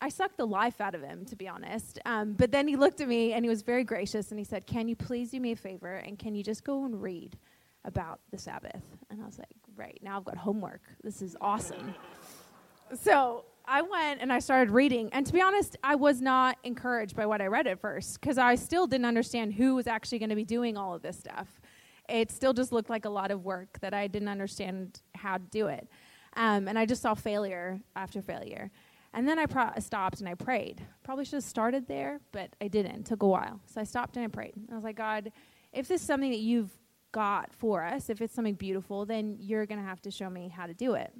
I 0.00 0.08
sucked 0.08 0.38
the 0.38 0.46
life 0.46 0.80
out 0.80 0.94
of 0.94 1.02
him, 1.02 1.24
to 1.26 1.36
be 1.36 1.46
honest. 1.46 1.98
Um, 2.06 2.32
but 2.32 2.50
then 2.50 2.66
he 2.66 2.76
looked 2.76 3.00
at 3.00 3.08
me 3.08 3.34
and 3.34 3.44
he 3.44 3.48
was 3.48 3.62
very 3.62 3.84
gracious 3.84 4.30
and 4.30 4.38
he 4.38 4.44
said, 4.44 4.66
Can 4.66 4.88
you 4.88 4.96
please 4.96 5.30
do 5.30 5.40
me 5.40 5.52
a 5.52 5.56
favor 5.56 5.96
and 5.96 6.18
can 6.18 6.34
you 6.34 6.42
just 6.42 6.64
go 6.64 6.84
and 6.84 7.02
read 7.02 7.36
about 7.84 8.20
the 8.30 8.38
Sabbath? 8.38 8.82
And 9.10 9.22
I 9.22 9.26
was 9.26 9.38
like, 9.38 9.48
Right, 9.76 9.98
now 10.02 10.16
I've 10.16 10.24
got 10.24 10.36
homework. 10.36 10.82
This 11.02 11.22
is 11.22 11.36
awesome. 11.40 11.94
so 13.00 13.44
I 13.66 13.82
went 13.82 14.20
and 14.20 14.32
I 14.32 14.38
started 14.38 14.72
reading. 14.72 15.10
And 15.12 15.26
to 15.26 15.32
be 15.32 15.42
honest, 15.42 15.76
I 15.84 15.94
was 15.94 16.20
not 16.20 16.56
encouraged 16.64 17.14
by 17.14 17.26
what 17.26 17.40
I 17.40 17.46
read 17.46 17.66
at 17.66 17.78
first 17.78 18.20
because 18.20 18.38
I 18.38 18.54
still 18.54 18.86
didn't 18.86 19.06
understand 19.06 19.54
who 19.54 19.74
was 19.74 19.86
actually 19.86 20.18
going 20.18 20.30
to 20.30 20.36
be 20.36 20.44
doing 20.44 20.76
all 20.76 20.94
of 20.94 21.02
this 21.02 21.18
stuff. 21.18 21.60
It 22.08 22.30
still 22.30 22.52
just 22.52 22.72
looked 22.72 22.90
like 22.90 23.04
a 23.04 23.10
lot 23.10 23.30
of 23.30 23.44
work 23.44 23.78
that 23.80 23.94
I 23.94 24.06
didn't 24.06 24.28
understand 24.28 25.00
how 25.14 25.36
to 25.36 25.44
do 25.44 25.68
it. 25.68 25.88
Um, 26.36 26.68
and 26.68 26.78
I 26.78 26.86
just 26.86 27.02
saw 27.02 27.14
failure 27.14 27.80
after 27.94 28.22
failure. 28.22 28.70
And 29.12 29.26
then 29.26 29.38
I 29.38 29.46
pro- 29.46 29.72
stopped 29.80 30.20
and 30.20 30.28
I 30.28 30.34
prayed. 30.34 30.80
Probably 31.02 31.24
should 31.24 31.34
have 31.34 31.44
started 31.44 31.88
there, 31.88 32.20
but 32.32 32.54
I 32.60 32.68
didn't. 32.68 32.94
It 32.94 33.04
took 33.06 33.22
a 33.22 33.26
while. 33.26 33.60
So 33.66 33.80
I 33.80 33.84
stopped 33.84 34.16
and 34.16 34.24
I 34.24 34.28
prayed. 34.28 34.54
I 34.70 34.74
was 34.74 34.84
like, 34.84 34.96
God, 34.96 35.32
if 35.72 35.88
this 35.88 36.00
is 36.00 36.06
something 36.06 36.30
that 36.30 36.38
you've 36.38 36.70
got 37.12 37.52
for 37.52 37.84
us, 37.84 38.08
if 38.08 38.20
it's 38.20 38.34
something 38.34 38.54
beautiful, 38.54 39.04
then 39.04 39.36
you're 39.40 39.66
going 39.66 39.80
to 39.80 39.86
have 39.86 40.00
to 40.02 40.10
show 40.10 40.30
me 40.30 40.48
how 40.48 40.66
to 40.66 40.74
do 40.74 40.94
it. 40.94 41.12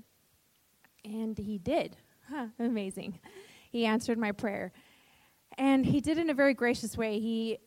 And 1.04 1.36
he 1.36 1.58
did. 1.58 1.96
Huh, 2.28 2.46
amazing. 2.58 3.18
He 3.70 3.86
answered 3.86 4.18
my 4.18 4.32
prayer. 4.32 4.72
And 5.58 5.84
he 5.84 6.00
did 6.00 6.18
in 6.18 6.30
a 6.30 6.34
very 6.34 6.54
gracious 6.54 6.96
way. 6.96 7.18
He 7.18 7.58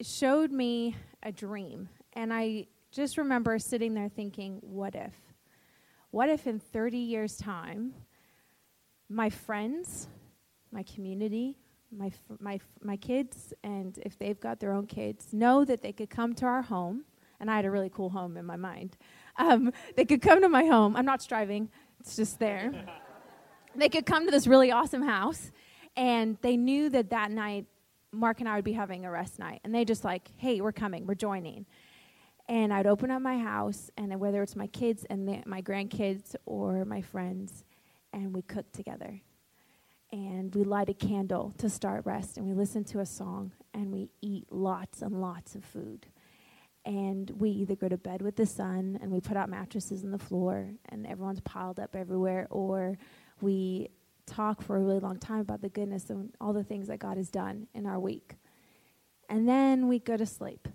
showed 0.00 0.50
me 0.50 0.96
a 1.22 1.30
dream. 1.30 1.88
And 2.14 2.32
I 2.32 2.66
just 2.90 3.18
remember 3.18 3.58
sitting 3.58 3.94
there 3.94 4.08
thinking, 4.08 4.58
what 4.62 4.94
if? 4.94 5.14
What 6.10 6.28
if 6.28 6.46
in 6.46 6.58
30 6.58 6.98
years' 6.98 7.36
time, 7.36 7.94
my 9.12 9.30
friends, 9.30 10.08
my 10.70 10.82
community, 10.82 11.58
my, 11.90 12.06
f- 12.06 12.38
my, 12.40 12.54
f- 12.54 12.78
my 12.82 12.96
kids, 12.96 13.52
and 13.62 13.98
if 13.98 14.18
they've 14.18 14.40
got 14.40 14.60
their 14.60 14.72
own 14.72 14.86
kids, 14.86 15.32
know 15.32 15.64
that 15.64 15.82
they 15.82 15.92
could 15.92 16.10
come 16.10 16.34
to 16.34 16.46
our 16.46 16.62
home, 16.62 17.04
and 17.38 17.50
I 17.50 17.56
had 17.56 17.64
a 17.64 17.70
really 17.70 17.90
cool 17.90 18.10
home 18.10 18.36
in 18.36 18.46
my 18.46 18.56
mind. 18.56 18.96
Um, 19.36 19.72
they 19.96 20.04
could 20.04 20.22
come 20.22 20.40
to 20.40 20.48
my 20.48 20.64
home. 20.64 20.96
I'm 20.96 21.04
not 21.04 21.22
striving, 21.22 21.68
it's 22.00 22.16
just 22.16 22.38
there. 22.38 22.72
they 23.76 23.88
could 23.88 24.06
come 24.06 24.24
to 24.24 24.30
this 24.30 24.46
really 24.46 24.70
awesome 24.70 25.02
house, 25.02 25.50
and 25.96 26.38
they 26.40 26.56
knew 26.56 26.88
that 26.90 27.10
that 27.10 27.30
night 27.30 27.66
Mark 28.12 28.40
and 28.40 28.48
I 28.48 28.56
would 28.56 28.64
be 28.64 28.72
having 28.72 29.06
a 29.06 29.10
rest 29.10 29.38
night. 29.38 29.60
And 29.64 29.74
they 29.74 29.84
just 29.86 30.04
like, 30.04 30.28
hey, 30.36 30.60
we're 30.60 30.72
coming, 30.72 31.06
we're 31.06 31.14
joining. 31.14 31.64
And 32.48 32.72
I'd 32.72 32.86
open 32.86 33.10
up 33.10 33.22
my 33.22 33.38
house, 33.38 33.90
and 33.96 34.18
whether 34.20 34.42
it's 34.42 34.54
my 34.56 34.66
kids 34.66 35.06
and 35.08 35.26
the, 35.26 35.42
my 35.46 35.62
grandkids 35.62 36.34
or 36.44 36.84
my 36.84 37.00
friends, 37.00 37.64
and 38.12 38.32
we 38.32 38.42
cook 38.42 38.70
together. 38.72 39.20
And 40.10 40.54
we 40.54 40.64
light 40.64 40.90
a 40.90 40.94
candle 40.94 41.54
to 41.58 41.70
start 41.70 42.04
rest, 42.04 42.36
and 42.36 42.46
we 42.46 42.52
listen 42.52 42.84
to 42.84 43.00
a 43.00 43.06
song, 43.06 43.52
and 43.72 43.90
we 43.90 44.10
eat 44.20 44.46
lots 44.52 45.00
and 45.00 45.20
lots 45.20 45.54
of 45.54 45.64
food. 45.64 46.06
And 46.84 47.30
we 47.30 47.48
either 47.50 47.76
go 47.76 47.88
to 47.88 47.96
bed 47.96 48.20
with 48.20 48.36
the 48.36 48.44
sun, 48.44 48.98
and 49.00 49.10
we 49.10 49.20
put 49.20 49.38
out 49.38 49.48
mattresses 49.48 50.04
on 50.04 50.10
the 50.10 50.18
floor, 50.18 50.68
and 50.90 51.06
everyone's 51.06 51.40
piled 51.40 51.80
up 51.80 51.96
everywhere, 51.96 52.46
or 52.50 52.98
we 53.40 53.88
talk 54.26 54.60
for 54.62 54.76
a 54.76 54.80
really 54.80 55.00
long 55.00 55.18
time 55.18 55.40
about 55.40 55.62
the 55.62 55.68
goodness 55.68 56.10
and 56.10 56.34
all 56.40 56.52
the 56.52 56.64
things 56.64 56.88
that 56.88 56.98
God 56.98 57.16
has 57.16 57.30
done 57.30 57.66
in 57.74 57.86
our 57.86 57.98
week. 57.98 58.36
And 59.30 59.48
then 59.48 59.88
we 59.88 59.98
go 59.98 60.16
to 60.16 60.26
sleep. 60.26 60.68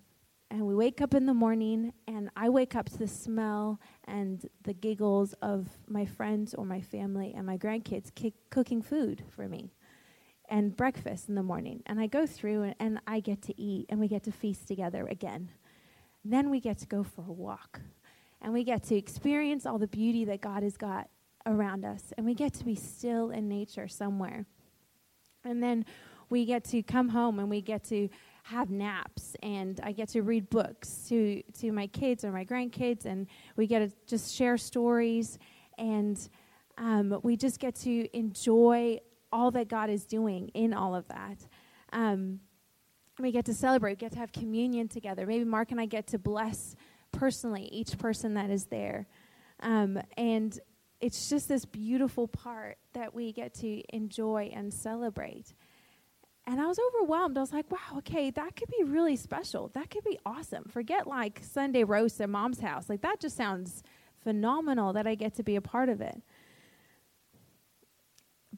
And 0.49 0.65
we 0.65 0.75
wake 0.75 1.01
up 1.01 1.13
in 1.13 1.25
the 1.25 1.33
morning, 1.33 1.91
and 2.07 2.29
I 2.38 2.49
wake 2.49 2.73
up 2.73 2.89
to 2.89 2.97
the 2.97 3.07
smell 3.07 3.81
and 4.05 4.47
the 4.63 4.73
giggles 4.73 5.33
of 5.41 5.67
my 5.88 6.05
friends 6.05 6.53
or 6.53 6.65
my 6.65 6.79
family 6.79 7.33
and 7.36 7.45
my 7.45 7.57
grandkids 7.57 8.15
ki- 8.15 8.33
cooking 8.49 8.81
food 8.81 9.23
for 9.36 9.49
me 9.49 9.73
and 10.49 10.75
breakfast 10.75 11.27
in 11.27 11.36
the 11.36 11.43
morning. 11.43 11.83
And 11.86 11.99
I 11.99 12.07
go 12.07 12.25
through 12.25 12.63
and, 12.63 12.75
and 12.79 12.99
I 13.05 13.19
get 13.19 13.41
to 13.43 13.62
eat, 13.62 13.88
and 13.89 13.99
we 13.99 14.07
get 14.07 14.23
to 14.23 14.31
feast 14.31 14.67
together 14.67 15.05
again. 15.07 15.49
then 16.23 16.49
we 16.49 16.60
get 16.60 16.77
to 16.79 16.88
go 16.88 17.03
for 17.03 17.25
a 17.27 17.33
walk, 17.33 17.81
and 18.41 18.53
we 18.53 18.63
get 18.63 18.83
to 18.83 18.95
experience 18.95 19.65
all 19.65 19.77
the 19.77 19.88
beauty 19.88 20.23
that 20.25 20.41
God 20.41 20.63
has 20.63 20.77
got 20.77 21.10
around 21.45 21.83
us, 21.83 22.13
and 22.17 22.25
we 22.25 22.33
get 22.33 22.53
to 22.53 22.65
be 22.65 22.75
still 22.75 23.31
in 23.31 23.49
nature 23.49 23.88
somewhere. 23.88 24.45
And 25.43 25.62
then 25.62 25.86
we 26.29 26.45
get 26.45 26.63
to 26.65 26.83
come 26.83 27.10
home 27.10 27.39
and 27.39 27.49
we 27.49 27.62
get 27.62 27.83
to 27.86 28.10
have 28.49 28.69
naps 28.69 29.36
and 29.43 29.79
I 29.83 29.91
get 29.91 30.07
to 30.10 30.21
read 30.21 30.49
books 30.49 31.05
to 31.10 31.43
to 31.60 31.71
my 31.73 31.88
kids 31.88 32.23
or 32.23 32.31
my 32.31 32.45
grandkids 32.45 33.05
and 33.05 33.27
we 33.57 33.67
get 33.67 33.79
to 33.79 33.91
just 34.05 34.33
share 34.33 34.57
stories 34.57 35.38
and 35.77 36.17
um, 36.77 37.19
we 37.23 37.36
just 37.36 37.60
get 37.60 37.75
to 37.75 38.17
enjoy 38.17 38.99
all 39.33 39.51
that 39.51 39.67
God 39.67 39.89
is 39.89 40.05
doing 40.05 40.47
in 40.53 40.73
all 40.73 40.95
of 40.95 41.07
that. 41.10 41.45
Um, 41.91 42.39
we 43.19 43.31
get 43.31 43.45
to 43.45 43.53
celebrate, 43.53 43.93
we 43.93 43.95
get 43.97 44.12
to 44.13 44.19
have 44.19 44.31
communion 44.31 44.88
together. 44.88 45.25
Maybe 45.25 45.43
Mark 45.43 45.71
and 45.71 45.81
I 45.81 45.86
get 45.86 46.07
to 46.07 46.19
bless 46.19 46.75
personally 47.12 47.63
each 47.63 47.97
person 47.97 48.36
that 48.36 48.49
is 48.49 48.65
there. 48.65 49.07
Um, 49.60 49.99
and 50.15 50.57
it's 51.01 51.29
just 51.29 51.49
this 51.49 51.65
beautiful 51.65 52.27
part 52.27 52.77
that 52.93 53.13
we 53.13 53.33
get 53.33 53.53
to 53.55 53.81
enjoy 53.93 54.51
and 54.53 54.73
celebrate. 54.73 55.53
And 56.49 56.62
I 56.62 56.65
was 56.65 56.79
overwhelmed. 56.79 57.38
I 57.38 57.41
was 57.41 57.51
like, 57.51 57.69
wow, 57.69 57.97
okay, 57.97 58.31
that 58.31 58.55
could 58.55 58.69
be 58.69 58.86
really 58.86 59.17
special. 59.17 59.69
That 59.73 59.89
could 59.89 60.05
be 60.05 60.17
awesome. 60.25 60.63
Forget 60.63 61.05
like 61.05 61.41
Sunday 61.43 61.83
roast 61.83 62.21
at 62.21 62.29
mom's 62.29 62.62
house. 62.62 62.89
Like, 62.89 63.01
that 63.01 63.19
just 63.19 63.36
sounds 63.36 63.83
phenomenal 64.23 64.93
that 64.93 65.05
I 65.05 65.15
get 65.15 65.36
to 65.36 65.43
be 65.43 65.57
a 65.57 65.62
part 65.62 65.89
of 65.89 65.99
it. 65.99 66.21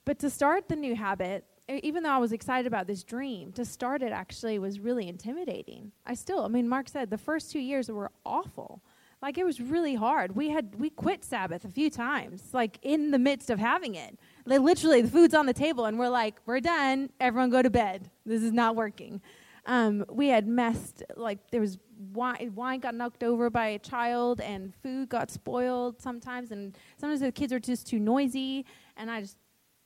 But 0.05 0.19
to 0.19 0.29
start 0.29 0.69
the 0.69 0.75
new 0.75 0.95
habit, 0.95 1.45
even 1.67 2.03
though 2.03 2.11
I 2.11 2.19
was 2.19 2.31
excited 2.31 2.67
about 2.67 2.85
this 2.85 3.03
dream, 3.03 3.51
to 3.53 3.65
start 3.65 4.03
it 4.03 4.11
actually 4.11 4.59
was 4.59 4.79
really 4.79 5.07
intimidating. 5.07 5.91
I 6.05 6.13
still, 6.13 6.45
I 6.45 6.47
mean, 6.47 6.69
Mark 6.69 6.89
said 6.89 7.09
the 7.09 7.17
first 7.17 7.51
two 7.51 7.59
years 7.59 7.89
were 7.89 8.11
awful. 8.23 8.83
Like 9.21 9.37
it 9.37 9.43
was 9.43 9.59
really 9.59 9.95
hard. 9.95 10.35
We 10.35 10.49
had 10.49 10.75
we 10.79 10.89
quit 10.89 11.25
Sabbath 11.25 11.65
a 11.65 11.69
few 11.69 11.89
times, 11.89 12.53
like 12.53 12.79
in 12.81 13.11
the 13.11 13.19
midst 13.19 13.49
of 13.49 13.59
having 13.59 13.95
it. 13.95 14.17
Like 14.45 14.61
literally, 14.61 15.01
the 15.01 15.09
food's 15.09 15.33
on 15.33 15.45
the 15.45 15.53
table, 15.53 15.85
and 15.85 15.99
we're 15.99 16.09
like, 16.09 16.35
"We're 16.45 16.61
done. 16.61 17.09
Everyone 17.19 17.49
go 17.49 17.61
to 17.61 17.69
bed. 17.69 18.09
This 18.25 18.41
is 18.41 18.53
not 18.53 18.75
working." 18.75 19.21
Um, 19.65 20.05
we 20.09 20.29
had 20.29 20.47
messed 20.47 21.03
like 21.17 21.51
there 21.51 21.59
was 21.59 21.77
wine, 22.13 22.53
wine 22.55 22.79
got 22.79 22.95
knocked 22.95 23.23
over 23.23 23.49
by 23.49 23.67
a 23.67 23.79
child, 23.79 24.39
and 24.39 24.73
food 24.81 25.09
got 25.09 25.29
spoiled 25.29 26.01
sometimes, 26.01 26.51
and 26.51 26.77
sometimes 26.97 27.19
the 27.19 27.31
kids 27.31 27.51
are 27.51 27.59
just 27.59 27.87
too 27.87 27.99
noisy, 27.99 28.65
and 28.95 29.11
I 29.11 29.21
just 29.21 29.37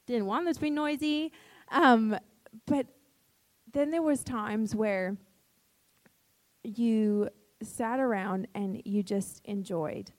didn't 0.06 0.28
want 0.28 0.46
them 0.46 0.54
to 0.54 0.62
be 0.62 0.70
noisy. 0.70 1.32
Um, 1.70 2.16
but 2.68 2.86
then 3.72 3.90
there 3.90 4.04
was 4.04 4.24
times 4.24 4.76
where 4.76 5.18
you 6.64 7.30
sat 7.66 8.00
around 8.00 8.48
and 8.54 8.82
you 8.86 9.04
just 9.04 9.42
enjoyed. 9.46 10.12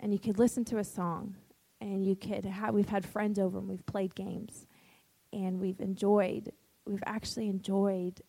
And 0.00 0.12
you 0.12 0.18
could 0.18 0.38
listen 0.38 0.64
to 0.66 0.78
a 0.78 0.84
song 0.84 1.36
and 1.80 2.04
you 2.04 2.16
could 2.16 2.44
have 2.44 2.74
we've 2.74 2.88
had 2.88 3.04
friends 3.06 3.38
over 3.38 3.58
and 3.58 3.68
we've 3.68 3.86
played 3.86 4.14
games 4.14 4.66
and 5.32 5.60
we've 5.60 5.80
enjoyed 5.80 6.52
we've 6.86 7.02
actually 7.06 7.48
enjoyed 7.48 8.20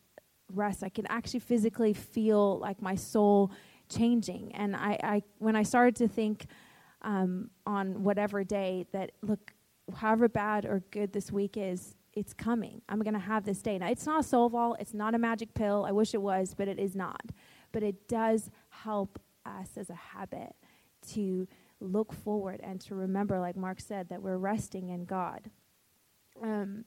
rest. 0.52 0.84
I 0.84 0.90
can 0.90 1.06
actually 1.08 1.40
physically 1.40 1.94
feel 1.94 2.60
like 2.60 2.82
my 2.82 2.96
soul 2.96 3.52
changing. 3.90 4.54
And 4.56 4.76
I, 4.76 5.00
I 5.04 5.24
when 5.40 5.56
I 5.56 5.64
started 5.64 5.96
to 5.98 6.08
think 6.08 6.46
um, 7.02 7.50
on 7.66 8.04
whatever 8.04 8.44
day 8.44 8.86
that 8.92 9.12
look, 9.22 9.52
however 9.96 10.30
bad 10.30 10.66
or 10.66 10.84
good 10.92 11.14
this 11.14 11.32
week 11.32 11.58
is, 11.58 11.96
it's 12.14 12.34
coming. 12.34 12.82
I'm 12.88 13.02
going 13.02 13.16
to 13.16 13.20
have 13.20 13.44
this 13.44 13.62
day. 13.62 13.78
Now, 13.80 13.90
it's 13.90 14.06
not 14.06 14.24
a 14.24 14.28
Solval. 14.28 14.76
It's 14.80 14.94
not 14.94 15.16
a 15.16 15.18
magic 15.18 15.54
pill. 15.54 15.86
I 15.88 15.92
wish 15.92 16.14
it 16.14 16.22
was, 16.22 16.54
but 16.56 16.68
it 16.68 16.80
is 16.80 16.96
not 16.96 17.32
but 17.74 17.84
it 17.84 18.08
does 18.08 18.50
help 18.70 19.20
us 19.46 19.72
as 19.76 19.90
a 19.90 19.96
habit 19.96 20.56
to 21.12 21.48
look 21.82 22.14
forward 22.14 22.62
and 22.64 22.80
to 22.80 22.96
remember, 22.96 23.40
like 23.40 23.58
Mark 23.58 23.82
said, 23.82 24.08
that 24.08 24.22
we're 24.22 24.38
resting 24.38 24.90
in 24.90 25.04
God. 25.04 25.50
Um, 26.42 26.86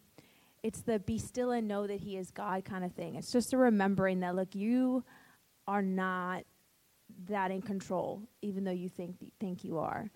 it's 0.63 0.81
the 0.81 0.99
be 0.99 1.19
still 1.19 1.51
and 1.51 1.69
know 1.69 1.87
that 1.87 2.01
He 2.01 2.17
is 2.17 2.31
God 2.31 2.65
kind 2.65 2.85
of 2.85 2.93
thing. 2.93 3.15
It's 3.15 3.31
just 3.31 3.53
a 3.53 3.59
remembering 3.59 4.21
that, 4.21 4.35
look, 4.35 4.55
you 4.55 5.05
are 5.69 5.83
not 5.83 6.45
that 7.29 7.51
in 7.51 7.63
control, 7.63 8.23
even 8.43 8.65
though 8.65 8.71
you 8.73 8.89
think 8.89 9.17
think 9.39 9.63
you 9.65 9.79
are, 9.79 10.11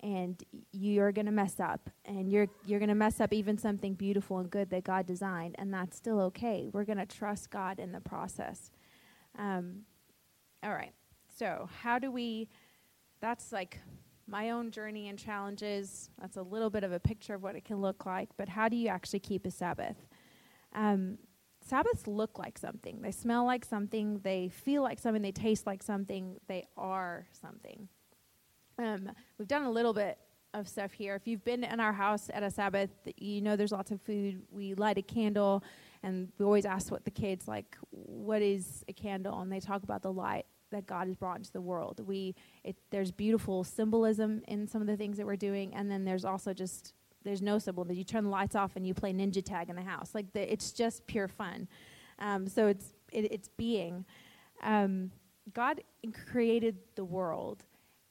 and 0.00 0.42
you're 0.72 1.12
going 1.12 1.26
to 1.26 1.32
mess 1.32 1.58
up, 1.58 1.88
and 2.04 2.30
you're 2.30 2.48
you're 2.66 2.80
going 2.80 2.90
to 2.90 2.94
mess 2.94 3.20
up 3.20 3.32
even 3.32 3.56
something 3.56 3.94
beautiful 3.94 4.38
and 4.38 4.50
good 4.50 4.68
that 4.70 4.84
God 4.84 5.06
designed, 5.06 5.54
and 5.58 5.72
that's 5.72 5.96
still 5.96 6.20
okay. 6.20 6.68
We're 6.72 6.84
going 6.84 6.98
to 6.98 7.06
trust 7.06 7.50
God 7.50 7.78
in 7.78 7.92
the 7.92 8.00
process. 8.00 8.70
Um, 9.38 9.84
all 10.64 10.72
right. 10.72 10.92
So, 11.38 11.68
how 11.82 11.98
do 11.98 12.10
we, 12.10 12.48
that's 13.20 13.52
like 13.52 13.80
my 14.26 14.50
own 14.50 14.70
journey 14.70 15.08
and 15.08 15.18
challenges. 15.18 16.10
That's 16.20 16.36
a 16.36 16.42
little 16.42 16.70
bit 16.70 16.84
of 16.84 16.92
a 16.92 17.00
picture 17.00 17.34
of 17.34 17.42
what 17.42 17.56
it 17.56 17.64
can 17.64 17.80
look 17.80 18.06
like, 18.06 18.30
but 18.36 18.48
how 18.48 18.68
do 18.68 18.76
you 18.76 18.88
actually 18.88 19.20
keep 19.20 19.46
a 19.46 19.50
Sabbath? 19.50 19.96
Um, 20.72 21.18
Sabbaths 21.64 22.06
look 22.06 22.38
like 22.38 22.58
something. 22.58 23.00
They 23.00 23.10
smell 23.10 23.44
like 23.44 23.64
something. 23.64 24.20
They 24.22 24.48
feel 24.48 24.82
like 24.82 24.98
something. 24.98 25.22
They 25.22 25.32
taste 25.32 25.66
like 25.66 25.82
something. 25.82 26.36
They 26.46 26.64
are 26.76 27.26
something. 27.32 27.88
Um, 28.78 29.10
we've 29.38 29.48
done 29.48 29.62
a 29.62 29.70
little 29.70 29.94
bit 29.94 30.18
of 30.52 30.68
stuff 30.68 30.92
here. 30.92 31.14
If 31.14 31.26
you've 31.26 31.44
been 31.44 31.64
in 31.64 31.80
our 31.80 31.92
house 31.92 32.30
at 32.32 32.42
a 32.42 32.50
Sabbath, 32.50 32.90
you 33.16 33.40
know 33.40 33.56
there's 33.56 33.72
lots 33.72 33.90
of 33.90 34.00
food. 34.02 34.42
We 34.50 34.74
light 34.74 34.98
a 34.98 35.02
candle, 35.02 35.64
and 36.02 36.30
we 36.38 36.44
always 36.44 36.66
ask 36.66 36.90
what 36.90 37.04
the 37.04 37.10
kids 37.10 37.48
like, 37.48 37.76
what 37.90 38.42
is 38.42 38.84
a 38.88 38.92
candle? 38.92 39.40
And 39.40 39.50
they 39.50 39.60
talk 39.60 39.82
about 39.84 40.02
the 40.02 40.12
light 40.12 40.46
that 40.74 40.86
God 40.86 41.06
has 41.06 41.16
brought 41.16 41.38
into 41.38 41.52
the 41.52 41.60
world. 41.60 42.02
We 42.04 42.34
it, 42.64 42.76
there's 42.90 43.10
beautiful 43.10 43.64
symbolism 43.64 44.42
in 44.48 44.66
some 44.66 44.80
of 44.80 44.86
the 44.86 44.96
things 44.96 45.16
that 45.16 45.26
we're 45.26 45.36
doing, 45.36 45.72
and 45.74 45.90
then 45.90 46.04
there's 46.04 46.24
also 46.24 46.52
just 46.52 46.92
there's 47.24 47.40
no 47.40 47.58
symbol 47.58 47.84
that 47.84 47.94
you 47.94 48.04
turn 48.04 48.24
the 48.24 48.30
lights 48.30 48.54
off 48.54 48.76
and 48.76 48.86
you 48.86 48.92
play 48.92 49.12
ninja 49.12 49.42
tag 49.42 49.70
in 49.70 49.76
the 49.76 49.82
house. 49.82 50.14
Like 50.14 50.32
the, 50.32 50.52
it's 50.52 50.72
just 50.72 51.06
pure 51.06 51.28
fun. 51.28 51.68
Um, 52.18 52.46
so 52.46 52.66
it's 52.66 52.92
it, 53.12 53.32
it's 53.32 53.48
being. 53.48 54.04
Um, 54.62 55.10
God 55.52 55.82
created 56.30 56.76
the 56.96 57.04
world, 57.04 57.64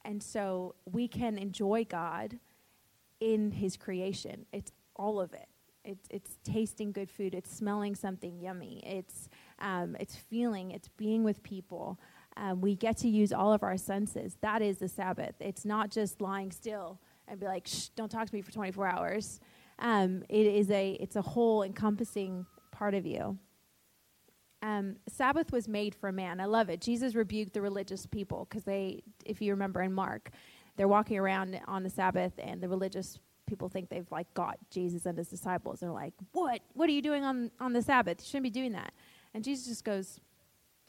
and 0.06 0.22
so 0.22 0.76
we 0.92 1.08
can 1.08 1.38
enjoy 1.38 1.86
God 1.90 2.40
in 3.20 3.52
His 3.52 3.78
creation. 3.78 4.46
It's 4.52 4.72
all 4.96 5.20
of 5.20 5.34
it. 5.34 5.48
It's 5.86 6.08
it's 6.10 6.38
tasting 6.44 6.92
good 6.92 7.10
food. 7.10 7.36
It's 7.36 7.52
smelling 7.52 7.96
something 7.96 8.40
yummy. 8.40 8.82
It's 8.86 9.30
um, 9.60 9.96
it's 10.00 10.16
feeling. 10.16 10.72
It's 10.72 10.88
being 10.88 11.24
with 11.24 11.44
people. 11.44 12.00
Um, 12.38 12.62
we 12.62 12.76
get 12.76 12.98
to 12.98 13.10
use 13.10 13.32
all 13.32 13.54
of 13.54 13.64
our 13.64 13.78
senses. 13.78 14.38
That 14.42 14.62
is 14.62 14.78
the 14.78 14.88
Sabbath. 14.88 15.36
It's 15.40 15.66
not 15.66 15.90
just 15.90 16.22
lying 16.22 16.52
still 16.52 17.00
and 17.28 17.40
be 17.40 17.46
like, 17.46 17.68
"Shh, 17.68 17.90
don't 17.90 18.10
talk 18.10 18.28
to 18.28 18.36
me 18.36 18.42
for 18.42 18.52
24 18.52 18.88
hours." 18.88 19.40
Um, 19.80 20.24
it 20.30 20.46
is 20.46 20.70
a 20.72 20.92
it's 20.94 21.16
a 21.16 21.22
whole 21.22 21.64
encompassing 21.64 22.46
part 22.72 22.94
of 22.94 23.06
you. 23.06 23.38
Um, 24.62 24.96
Sabbath 25.10 25.52
was 25.52 25.68
made 25.68 25.94
for 25.94 26.12
man. 26.12 26.40
I 26.40 26.46
love 26.46 26.70
it. 26.70 26.80
Jesus 26.80 27.16
rebuked 27.16 27.54
the 27.54 27.62
religious 27.62 28.06
people 28.06 28.48
because 28.50 28.64
they, 28.64 29.04
if 29.26 29.42
you 29.42 29.52
remember 29.52 29.82
in 29.82 29.92
Mark, 29.92 30.32
they're 30.78 30.88
walking 30.88 31.18
around 31.18 31.60
on 31.68 31.84
the 31.84 31.90
Sabbath, 31.90 32.34
and 32.38 32.62
the 32.62 32.70
religious 32.70 33.20
people 33.46 33.68
think 33.68 33.90
they've 33.90 34.10
like 34.10 34.34
got 34.34 34.58
Jesus 34.72 35.06
and 35.06 35.18
his 35.18 35.28
disciples. 35.28 35.82
They're 35.82 35.92
like, 35.92 36.14
"What? 36.32 36.62
What 36.74 36.90
are 36.90 36.94
you 36.94 37.02
doing 37.02 37.24
on 37.24 37.52
on 37.60 37.74
the 37.74 37.82
Sabbath? 37.82 38.22
You 38.22 38.26
shouldn't 38.26 38.44
be 38.44 38.50
doing 38.50 38.72
that." 38.72 38.94
And 39.34 39.44
Jesus 39.44 39.68
just 39.68 39.84
goes, 39.84 40.20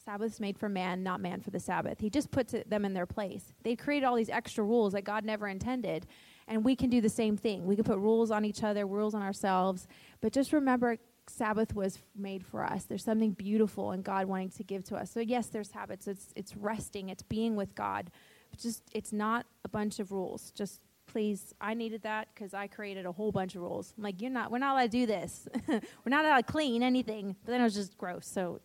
"Sabbath's 0.05 0.41
made 0.41 0.59
for 0.59 0.69
man, 0.69 1.03
not 1.03 1.21
man 1.21 1.41
for 1.41 1.51
the 1.51 1.61
Sabbath." 1.61 2.01
He 2.01 2.11
just 2.11 2.31
puts 2.31 2.55
it, 2.55 2.69
them 2.69 2.85
in 2.85 2.95
their 2.95 3.07
place. 3.07 3.53
They 3.63 3.77
created 3.77 4.07
all 4.07 4.17
these 4.17 4.31
extra 4.31 4.65
rules 4.65 4.93
that 4.93 5.05
God 5.05 5.25
never 5.25 5.49
intended, 5.49 6.07
and 6.47 6.65
we 6.65 6.77
can 6.77 6.91
do 6.91 7.01
the 7.01 7.09
same 7.09 7.37
thing. 7.37 7.67
We 7.67 7.77
can 7.77 7.85
put 7.85 7.99
rules 7.99 8.31
on 8.31 8.45
each 8.45 8.63
other, 8.63 8.87
rules 8.87 9.15
on 9.15 9.23
ourselves, 9.23 9.87
but 10.21 10.33
just 10.33 10.53
remember 10.53 10.99
Sabbath 11.27 11.75
was 11.75 11.99
made 12.15 12.45
for 12.45 12.65
us. 12.65 12.85
There's 12.85 13.05
something 13.05 13.33
beautiful 13.33 13.93
in 13.93 14.03
God 14.03 14.27
wanting 14.27 14.51
to 14.51 14.63
give 14.63 14.85
to 14.85 14.97
us. 14.97 15.11
So 15.11 15.21
yes, 15.21 15.49
there's 15.49 15.71
habits. 15.71 16.07
It's 16.07 16.33
it's 16.37 16.57
resting. 16.57 17.09
It's 17.09 17.23
being 17.23 17.57
with 17.57 17.75
God. 17.75 18.11
But 18.51 18.61
just 18.61 18.83
it's 18.93 19.13
not 19.13 19.47
a 19.65 19.69
bunch 19.69 19.99
of 19.99 20.13
rules. 20.13 20.51
Just 20.53 20.81
please, 21.07 21.55
I 21.61 21.75
needed 21.75 22.03
that 22.03 22.29
because 22.35 22.55
I 22.55 22.67
created 22.67 23.07
a 23.07 23.13
whole 23.13 23.33
bunch 23.33 23.55
of 23.55 23.63
rules. 23.63 23.95
I'm 23.97 24.03
like, 24.03 24.21
you're 24.21 24.31
not. 24.31 24.51
We're 24.51 24.59
not 24.59 24.75
allowed 24.75 24.91
to 24.91 24.99
do 24.99 25.07
this. 25.07 25.49
we're 25.69 25.81
not 26.07 26.25
allowed 26.25 26.47
to 26.47 26.53
clean 26.53 26.83
anything. 26.83 27.37
But 27.45 27.53
then 27.53 27.61
it 27.61 27.65
was 27.65 27.75
just 27.75 27.97
gross. 27.97 28.27
So 28.27 28.61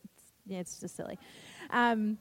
yeah, 0.50 0.60
it's 0.60 0.80
just 0.80 0.96
silly. 0.96 1.18
Um, 1.70 2.18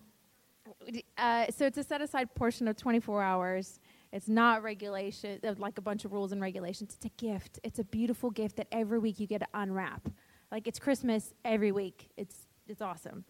uh, 1.17 1.47
so 1.51 1.67
it's 1.67 1.79
a 1.79 1.83
set 1.83 2.01
aside 2.01 2.35
portion 2.35 2.69
of 2.69 2.77
24 2.77 3.23
hours. 3.23 3.81
It's 4.12 4.29
not 4.29 4.62
regulation, 4.62 5.38
like 5.59 5.79
a 5.79 5.83
bunch 5.83 6.05
of 6.05 6.12
rules 6.12 6.33
and 6.33 6.41
regulations. 6.41 6.95
It's 6.95 7.07
a 7.07 7.23
gift. 7.23 7.59
It's 7.62 7.79
a 7.79 7.85
beautiful 7.85 8.31
gift 8.31 8.57
that 8.57 8.69
every 8.73 8.99
week 8.99 9.19
you 9.19 9.27
get 9.27 9.41
to 9.41 9.49
unwrap. 9.55 10.09
Like 10.51 10.67
it's 10.67 10.79
Christmas 10.79 11.35
every 11.45 11.73
week. 11.73 12.09
It's 12.17 12.47
it's 12.67 12.83
awesome. 12.83 13.25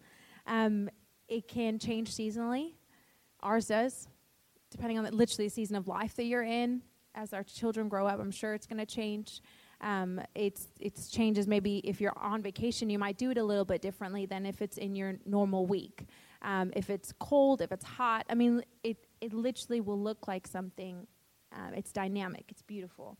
Um, 0.47 0.89
it 1.27 1.47
can 1.47 1.79
change 1.79 2.11
seasonally. 2.11 2.73
Ours 3.41 3.67
does, 3.67 4.07
depending 4.69 4.97
on 4.97 5.05
the, 5.05 5.11
literally 5.11 5.47
the 5.47 5.53
season 5.53 5.75
of 5.75 5.87
life 5.87 6.15
that 6.15 6.25
you're 6.25 6.43
in. 6.43 6.81
As 7.15 7.33
our 7.33 7.43
children 7.43 7.87
grow 7.89 8.05
up, 8.05 8.19
I'm 8.19 8.31
sure 8.31 8.53
it's 8.53 8.67
going 8.67 8.79
to 8.79 8.85
change. 8.85 9.41
Um, 9.81 10.21
it's 10.35 10.67
it's 10.79 11.09
changes. 11.09 11.47
Maybe 11.47 11.77
if 11.79 12.01
you're 12.01 12.17
on 12.17 12.41
vacation, 12.41 12.89
you 12.89 12.99
might 12.99 13.17
do 13.17 13.31
it 13.31 13.37
a 13.37 13.43
little 13.43 13.65
bit 13.65 13.81
differently 13.81 14.25
than 14.25 14.45
if 14.45 14.61
it's 14.61 14.77
in 14.77 14.95
your 14.95 15.15
normal 15.25 15.65
week. 15.65 16.07
Um, 16.41 16.71
if 16.75 16.89
it's 16.89 17.13
cold, 17.19 17.61
if 17.61 17.71
it's 17.71 17.85
hot, 17.85 18.25
I 18.29 18.35
mean, 18.35 18.63
it 18.83 18.97
it 19.21 19.33
literally 19.33 19.81
will 19.81 19.99
look 19.99 20.27
like 20.27 20.47
something. 20.47 21.07
Um, 21.53 21.73
it's 21.75 21.91
dynamic. 21.91 22.45
It's 22.49 22.61
beautiful. 22.61 23.17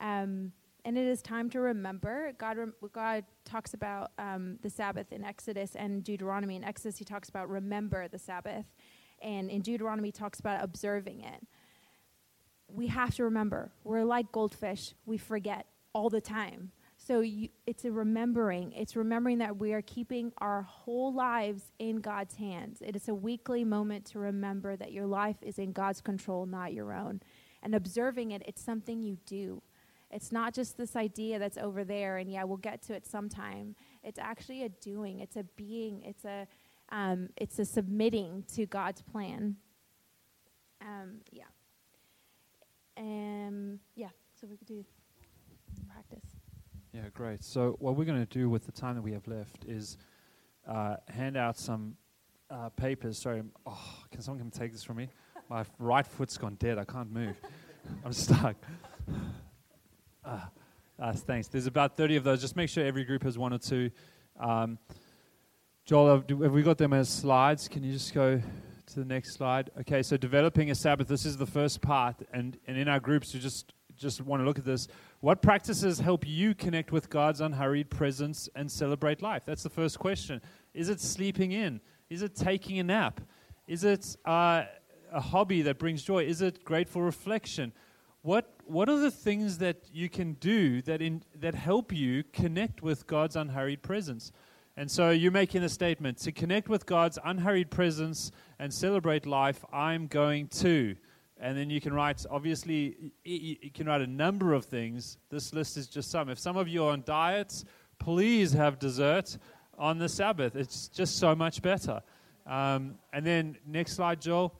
Um, 0.00 0.52
and 0.84 0.98
it 0.98 1.06
is 1.06 1.22
time 1.22 1.48
to 1.50 1.60
remember. 1.60 2.32
God, 2.38 2.58
rem- 2.58 2.74
God 2.92 3.24
talks 3.44 3.72
about 3.72 4.10
um, 4.18 4.58
the 4.62 4.70
Sabbath 4.70 5.12
in 5.12 5.22
Exodus 5.22 5.76
and 5.76 6.02
Deuteronomy. 6.02 6.56
In 6.56 6.64
Exodus, 6.64 6.98
he 6.98 7.04
talks 7.04 7.28
about 7.28 7.48
remember 7.48 8.08
the 8.08 8.18
Sabbath, 8.18 8.66
and 9.20 9.50
in 9.50 9.60
Deuteronomy, 9.60 10.08
he 10.08 10.12
talks 10.12 10.40
about 10.40 10.64
observing 10.64 11.20
it. 11.20 11.46
We 12.66 12.88
have 12.88 13.14
to 13.16 13.24
remember. 13.24 13.70
We're 13.84 14.04
like 14.04 14.32
goldfish; 14.32 14.94
we 15.06 15.18
forget 15.18 15.66
all 15.92 16.10
the 16.10 16.20
time. 16.20 16.72
So 16.96 17.20
you, 17.20 17.48
it's 17.66 17.84
a 17.84 17.90
remembering. 17.90 18.72
It's 18.72 18.94
remembering 18.94 19.38
that 19.38 19.56
we 19.56 19.72
are 19.72 19.82
keeping 19.82 20.32
our 20.38 20.62
whole 20.62 21.12
lives 21.12 21.64
in 21.80 21.96
God's 21.96 22.36
hands. 22.36 22.80
It 22.80 22.94
is 22.94 23.08
a 23.08 23.14
weekly 23.14 23.64
moment 23.64 24.04
to 24.06 24.20
remember 24.20 24.76
that 24.76 24.92
your 24.92 25.06
life 25.06 25.36
is 25.42 25.58
in 25.58 25.72
God's 25.72 26.00
control, 26.00 26.46
not 26.46 26.72
your 26.72 26.92
own. 26.92 27.20
And 27.62 27.74
observing 27.74 28.30
it, 28.30 28.42
it's 28.46 28.62
something 28.62 29.02
you 29.02 29.18
do. 29.26 29.62
It's 30.12 30.30
not 30.30 30.54
just 30.54 30.76
this 30.76 30.94
idea 30.94 31.38
that's 31.38 31.56
over 31.56 31.84
there, 31.84 32.18
and 32.18 32.30
yeah, 32.30 32.44
we'll 32.44 32.58
get 32.58 32.82
to 32.82 32.94
it 32.94 33.06
sometime. 33.06 33.74
It's 34.04 34.18
actually 34.18 34.62
a 34.62 34.68
doing. 34.68 35.20
It's 35.20 35.36
a 35.36 35.44
being. 35.56 36.02
It's 36.02 36.24
a 36.24 36.46
um, 36.90 37.30
it's 37.36 37.58
a 37.58 37.64
submitting 37.64 38.44
to 38.54 38.66
God's 38.66 39.00
plan. 39.00 39.56
Um, 40.82 41.20
yeah. 41.30 41.44
Um, 42.98 43.80
yeah. 43.96 44.10
So 44.38 44.46
we 44.46 44.58
could 44.58 44.68
do. 44.68 44.84
Yeah, 46.94 47.08
great. 47.14 47.42
So 47.42 47.76
what 47.78 47.96
we're 47.96 48.04
going 48.04 48.20
to 48.20 48.26
do 48.26 48.50
with 48.50 48.66
the 48.66 48.72
time 48.72 48.96
that 48.96 49.02
we 49.02 49.12
have 49.12 49.26
left 49.26 49.64
is 49.66 49.96
uh, 50.68 50.96
hand 51.08 51.38
out 51.38 51.56
some 51.56 51.96
uh, 52.50 52.68
papers. 52.68 53.16
Sorry, 53.16 53.42
oh, 53.64 53.94
can 54.10 54.20
someone 54.20 54.40
come 54.40 54.50
take 54.50 54.72
this 54.72 54.84
from 54.84 54.98
me? 54.98 55.08
My 55.48 55.64
right 55.78 56.06
foot's 56.06 56.36
gone 56.36 56.56
dead. 56.56 56.76
I 56.76 56.84
can't 56.84 57.10
move. 57.10 57.34
I'm 58.04 58.12
stuck. 58.12 58.56
Uh, 60.22 60.40
uh, 61.02 61.12
thanks. 61.14 61.48
There's 61.48 61.66
about 61.66 61.96
30 61.96 62.16
of 62.16 62.24
those. 62.24 62.42
Just 62.42 62.56
make 62.56 62.68
sure 62.68 62.84
every 62.84 63.04
group 63.04 63.22
has 63.22 63.38
one 63.38 63.54
or 63.54 63.58
two. 63.58 63.90
Um, 64.38 64.78
Joel, 65.86 66.16
have, 66.16 66.28
have 66.28 66.52
we 66.52 66.62
got 66.62 66.76
them 66.76 66.92
as 66.92 67.08
slides? 67.08 67.68
Can 67.68 67.82
you 67.84 67.92
just 67.92 68.12
go 68.12 68.38
to 68.86 68.94
the 68.94 69.06
next 69.06 69.32
slide? 69.32 69.70
Okay, 69.80 70.02
so 70.02 70.18
developing 70.18 70.70
a 70.70 70.74
Sabbath. 70.74 71.08
This 71.08 71.24
is 71.24 71.38
the 71.38 71.46
first 71.46 71.80
part, 71.80 72.16
and, 72.34 72.58
and 72.66 72.76
in 72.76 72.86
our 72.86 73.00
groups, 73.00 73.32
we 73.32 73.40
just 73.40 73.72
just 74.02 74.20
want 74.20 74.40
to 74.40 74.44
look 74.44 74.58
at 74.58 74.64
this. 74.64 74.88
What 75.20 75.40
practices 75.40 76.00
help 76.00 76.26
you 76.26 76.54
connect 76.54 76.92
with 76.92 77.08
God's 77.08 77.40
unhurried 77.40 77.88
presence 77.88 78.48
and 78.54 78.70
celebrate 78.70 79.22
life? 79.22 79.44
That's 79.46 79.62
the 79.62 79.70
first 79.70 79.98
question. 79.98 80.42
Is 80.74 80.88
it 80.88 81.00
sleeping 81.00 81.52
in? 81.52 81.80
Is 82.10 82.22
it 82.22 82.34
taking 82.34 82.78
a 82.78 82.82
nap? 82.82 83.20
Is 83.66 83.84
it 83.84 84.16
uh, 84.26 84.64
a 85.12 85.20
hobby 85.20 85.62
that 85.62 85.78
brings 85.78 86.02
joy? 86.02 86.24
Is 86.24 86.42
it 86.42 86.64
grateful 86.64 87.02
reflection? 87.02 87.72
What 88.22 88.52
what 88.66 88.88
are 88.88 88.98
the 88.98 89.10
things 89.10 89.58
that 89.58 89.88
you 89.92 90.08
can 90.08 90.34
do 90.34 90.82
that 90.82 91.02
in, 91.02 91.22
that 91.40 91.54
help 91.54 91.92
you 91.92 92.22
connect 92.32 92.82
with 92.82 93.06
God's 93.06 93.36
unhurried 93.36 93.82
presence? 93.82 94.32
And 94.76 94.90
so 94.90 95.10
you're 95.10 95.32
making 95.32 95.62
a 95.62 95.68
statement 95.68 96.18
to 96.18 96.32
connect 96.32 96.68
with 96.68 96.86
God's 96.86 97.18
unhurried 97.24 97.70
presence 97.70 98.30
and 98.58 98.72
celebrate 98.72 99.26
life. 99.26 99.64
I'm 99.72 100.06
going 100.06 100.48
to, 100.48 100.96
and 101.42 101.58
then 101.58 101.68
you 101.68 101.80
can 101.80 101.92
write. 101.92 102.24
Obviously, 102.30 103.12
you 103.24 103.70
can 103.74 103.86
write 103.88 104.00
a 104.00 104.06
number 104.06 104.54
of 104.54 104.64
things. 104.64 105.18
This 105.28 105.52
list 105.52 105.76
is 105.76 105.88
just 105.88 106.10
some. 106.10 106.28
If 106.30 106.38
some 106.38 106.56
of 106.56 106.68
you 106.68 106.84
are 106.84 106.92
on 106.92 107.02
diets, 107.04 107.64
please 107.98 108.52
have 108.52 108.78
dessert 108.78 109.36
on 109.76 109.98
the 109.98 110.08
Sabbath. 110.08 110.54
It's 110.54 110.86
just 110.88 111.18
so 111.18 111.34
much 111.34 111.60
better. 111.60 112.00
Um, 112.46 112.94
and 113.12 113.26
then 113.26 113.58
next 113.66 113.94
slide, 113.94 114.20
Joel. 114.20 114.54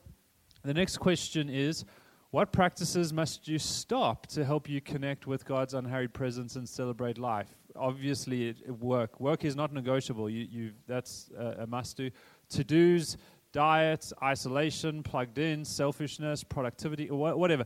The 0.65 0.75
next 0.75 0.99
question 0.99 1.49
is 1.49 1.85
what 2.33 2.51
practices 2.51 3.13
must 3.13 3.47
you 3.47 3.59
stop 3.59 4.27
to 4.29 4.45
help 4.45 4.69
you 4.69 4.81
connect 4.81 5.27
with 5.27 5.45
God's 5.45 5.75
unhurried 5.75 6.15
presence 6.15 6.57
and 6.57 6.69
celebrate 6.69 7.17
life? 7.17 7.49
Obviously, 7.77 8.49
it, 8.49 8.57
it 8.67 8.73
work. 8.73 9.21
Work 9.21 9.45
is 9.45 9.55
not 9.55 9.73
negotiable. 9.73 10.29
You, 10.29 10.47
you, 10.51 10.73
that's 10.89 11.31
a, 11.39 11.63
a 11.63 11.67
must 11.67 11.97
do. 11.97 12.11
To 12.51 12.65
dos, 12.65 13.17
diet, 13.53 14.13
isolation, 14.23 15.03
plugged 15.03 15.39
in, 15.39 15.65
selfishness, 15.65 16.43
productivity, 16.43 17.07
wh- 17.07 17.37
whatever. 17.37 17.65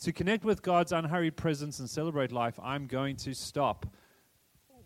To 0.00 0.12
connect 0.12 0.44
with 0.44 0.62
God's 0.62 0.92
unhurried 0.92 1.36
presence 1.36 1.78
and 1.78 1.88
celebrate 1.88 2.32
life, 2.32 2.58
I'm 2.62 2.86
going 2.86 3.16
to 3.16 3.34
stop. 3.34 3.86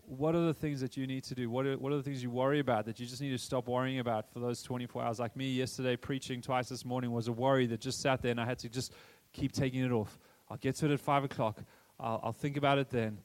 What 0.07 0.35
are 0.35 0.45
the 0.45 0.53
things 0.53 0.81
that 0.81 0.95
you 0.95 1.07
need 1.07 1.23
to 1.25 1.35
do? 1.35 1.49
What 1.49 1.65
are, 1.65 1.77
what 1.77 1.91
are 1.91 1.97
the 1.97 2.03
things 2.03 2.21
you 2.21 2.29
worry 2.29 2.59
about 2.59 2.85
that 2.85 2.99
you 2.99 3.07
just 3.07 3.21
need 3.21 3.31
to 3.31 3.39
stop 3.39 3.67
worrying 3.67 3.99
about 3.99 4.31
for 4.31 4.39
those 4.39 4.61
24 4.61 5.03
hours? 5.03 5.19
Like 5.19 5.35
me 5.35 5.51
yesterday, 5.51 5.95
preaching 5.95 6.41
twice 6.41 6.69
this 6.69 6.85
morning 6.85 7.11
was 7.11 7.27
a 7.27 7.31
worry 7.31 7.65
that 7.67 7.81
just 7.81 8.01
sat 8.01 8.21
there 8.21 8.31
and 8.31 8.39
I 8.39 8.45
had 8.45 8.59
to 8.59 8.69
just 8.69 8.93
keep 9.33 9.51
taking 9.51 9.83
it 9.83 9.91
off. 9.91 10.19
I'll 10.49 10.57
get 10.57 10.75
to 10.77 10.85
it 10.85 10.91
at 10.91 10.99
5 10.99 11.23
o'clock. 11.23 11.63
I'll, 11.99 12.21
I'll 12.23 12.33
think 12.33 12.55
about 12.55 12.77
it 12.77 12.89
then. 12.91 13.17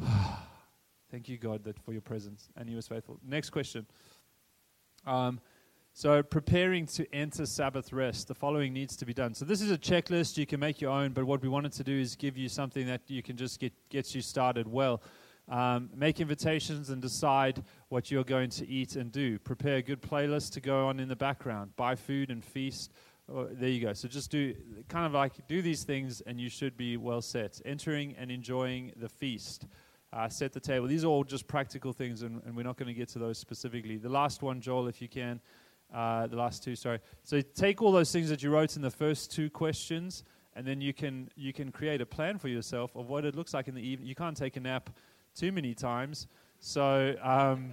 Thank 1.10 1.28
you, 1.28 1.38
God, 1.38 1.62
that 1.64 1.78
for 1.78 1.92
your 1.92 2.02
presence. 2.02 2.48
And 2.56 2.68
He 2.68 2.74
was 2.74 2.88
faithful. 2.88 3.20
Next 3.24 3.50
question. 3.50 3.86
Um, 5.06 5.40
so, 5.98 6.22
preparing 6.22 6.86
to 6.86 7.12
enter 7.12 7.44
Sabbath 7.44 7.92
rest, 7.92 8.28
the 8.28 8.34
following 8.36 8.72
needs 8.72 8.94
to 8.98 9.04
be 9.04 9.12
done. 9.12 9.34
So, 9.34 9.44
this 9.44 9.60
is 9.60 9.72
a 9.72 9.76
checklist. 9.76 10.36
You 10.36 10.46
can 10.46 10.60
make 10.60 10.80
your 10.80 10.92
own, 10.92 11.10
but 11.10 11.24
what 11.24 11.42
we 11.42 11.48
wanted 11.48 11.72
to 11.72 11.82
do 11.82 11.98
is 11.98 12.14
give 12.14 12.38
you 12.38 12.48
something 12.48 12.86
that 12.86 13.00
you 13.08 13.20
can 13.20 13.36
just 13.36 13.58
get 13.58 13.72
gets 13.88 14.14
you 14.14 14.22
started 14.22 14.68
well. 14.68 15.02
Um, 15.48 15.90
make 15.92 16.20
invitations 16.20 16.90
and 16.90 17.02
decide 17.02 17.64
what 17.88 18.12
you're 18.12 18.22
going 18.22 18.48
to 18.50 18.68
eat 18.68 18.94
and 18.94 19.10
do. 19.10 19.40
Prepare 19.40 19.78
a 19.78 19.82
good 19.82 20.00
playlist 20.00 20.52
to 20.52 20.60
go 20.60 20.86
on 20.86 21.00
in 21.00 21.08
the 21.08 21.16
background. 21.16 21.74
Buy 21.74 21.96
food 21.96 22.30
and 22.30 22.44
feast. 22.44 22.92
Oh, 23.28 23.48
there 23.50 23.68
you 23.68 23.84
go. 23.84 23.92
So 23.92 24.06
just 24.06 24.30
do 24.30 24.54
kind 24.88 25.04
of 25.04 25.14
like 25.14 25.48
do 25.48 25.62
these 25.62 25.82
things, 25.82 26.20
and 26.20 26.40
you 26.40 26.48
should 26.48 26.76
be 26.76 26.96
well 26.96 27.22
set. 27.22 27.60
Entering 27.64 28.14
and 28.16 28.30
enjoying 28.30 28.92
the 28.98 29.08
feast. 29.08 29.66
Uh, 30.12 30.28
set 30.28 30.52
the 30.52 30.60
table. 30.60 30.86
These 30.86 31.02
are 31.02 31.08
all 31.08 31.24
just 31.24 31.48
practical 31.48 31.92
things, 31.92 32.22
and, 32.22 32.40
and 32.46 32.54
we're 32.54 32.62
not 32.62 32.76
going 32.76 32.86
to 32.86 32.94
get 32.94 33.08
to 33.08 33.18
those 33.18 33.36
specifically. 33.36 33.96
The 33.96 34.08
last 34.08 34.42
one, 34.42 34.60
Joel, 34.60 34.86
if 34.86 35.02
you 35.02 35.08
can. 35.08 35.40
Uh, 35.92 36.26
the 36.26 36.36
last 36.36 36.62
two, 36.62 36.76
sorry. 36.76 37.00
So 37.24 37.40
take 37.40 37.80
all 37.80 37.92
those 37.92 38.12
things 38.12 38.28
that 38.28 38.42
you 38.42 38.50
wrote 38.50 38.76
in 38.76 38.82
the 38.82 38.90
first 38.90 39.32
two 39.32 39.48
questions, 39.48 40.24
and 40.54 40.66
then 40.66 40.80
you 40.80 40.92
can 40.92 41.30
you 41.34 41.52
can 41.52 41.72
create 41.72 42.00
a 42.00 42.06
plan 42.06 42.38
for 42.38 42.48
yourself 42.48 42.94
of 42.94 43.08
what 43.08 43.24
it 43.24 43.34
looks 43.34 43.54
like 43.54 43.68
in 43.68 43.74
the 43.74 43.86
evening. 43.86 44.06
You 44.06 44.14
can't 44.14 44.36
take 44.36 44.56
a 44.56 44.60
nap 44.60 44.90
too 45.34 45.52
many 45.52 45.74
times, 45.74 46.26
so. 46.60 47.14
Um, 47.22 47.72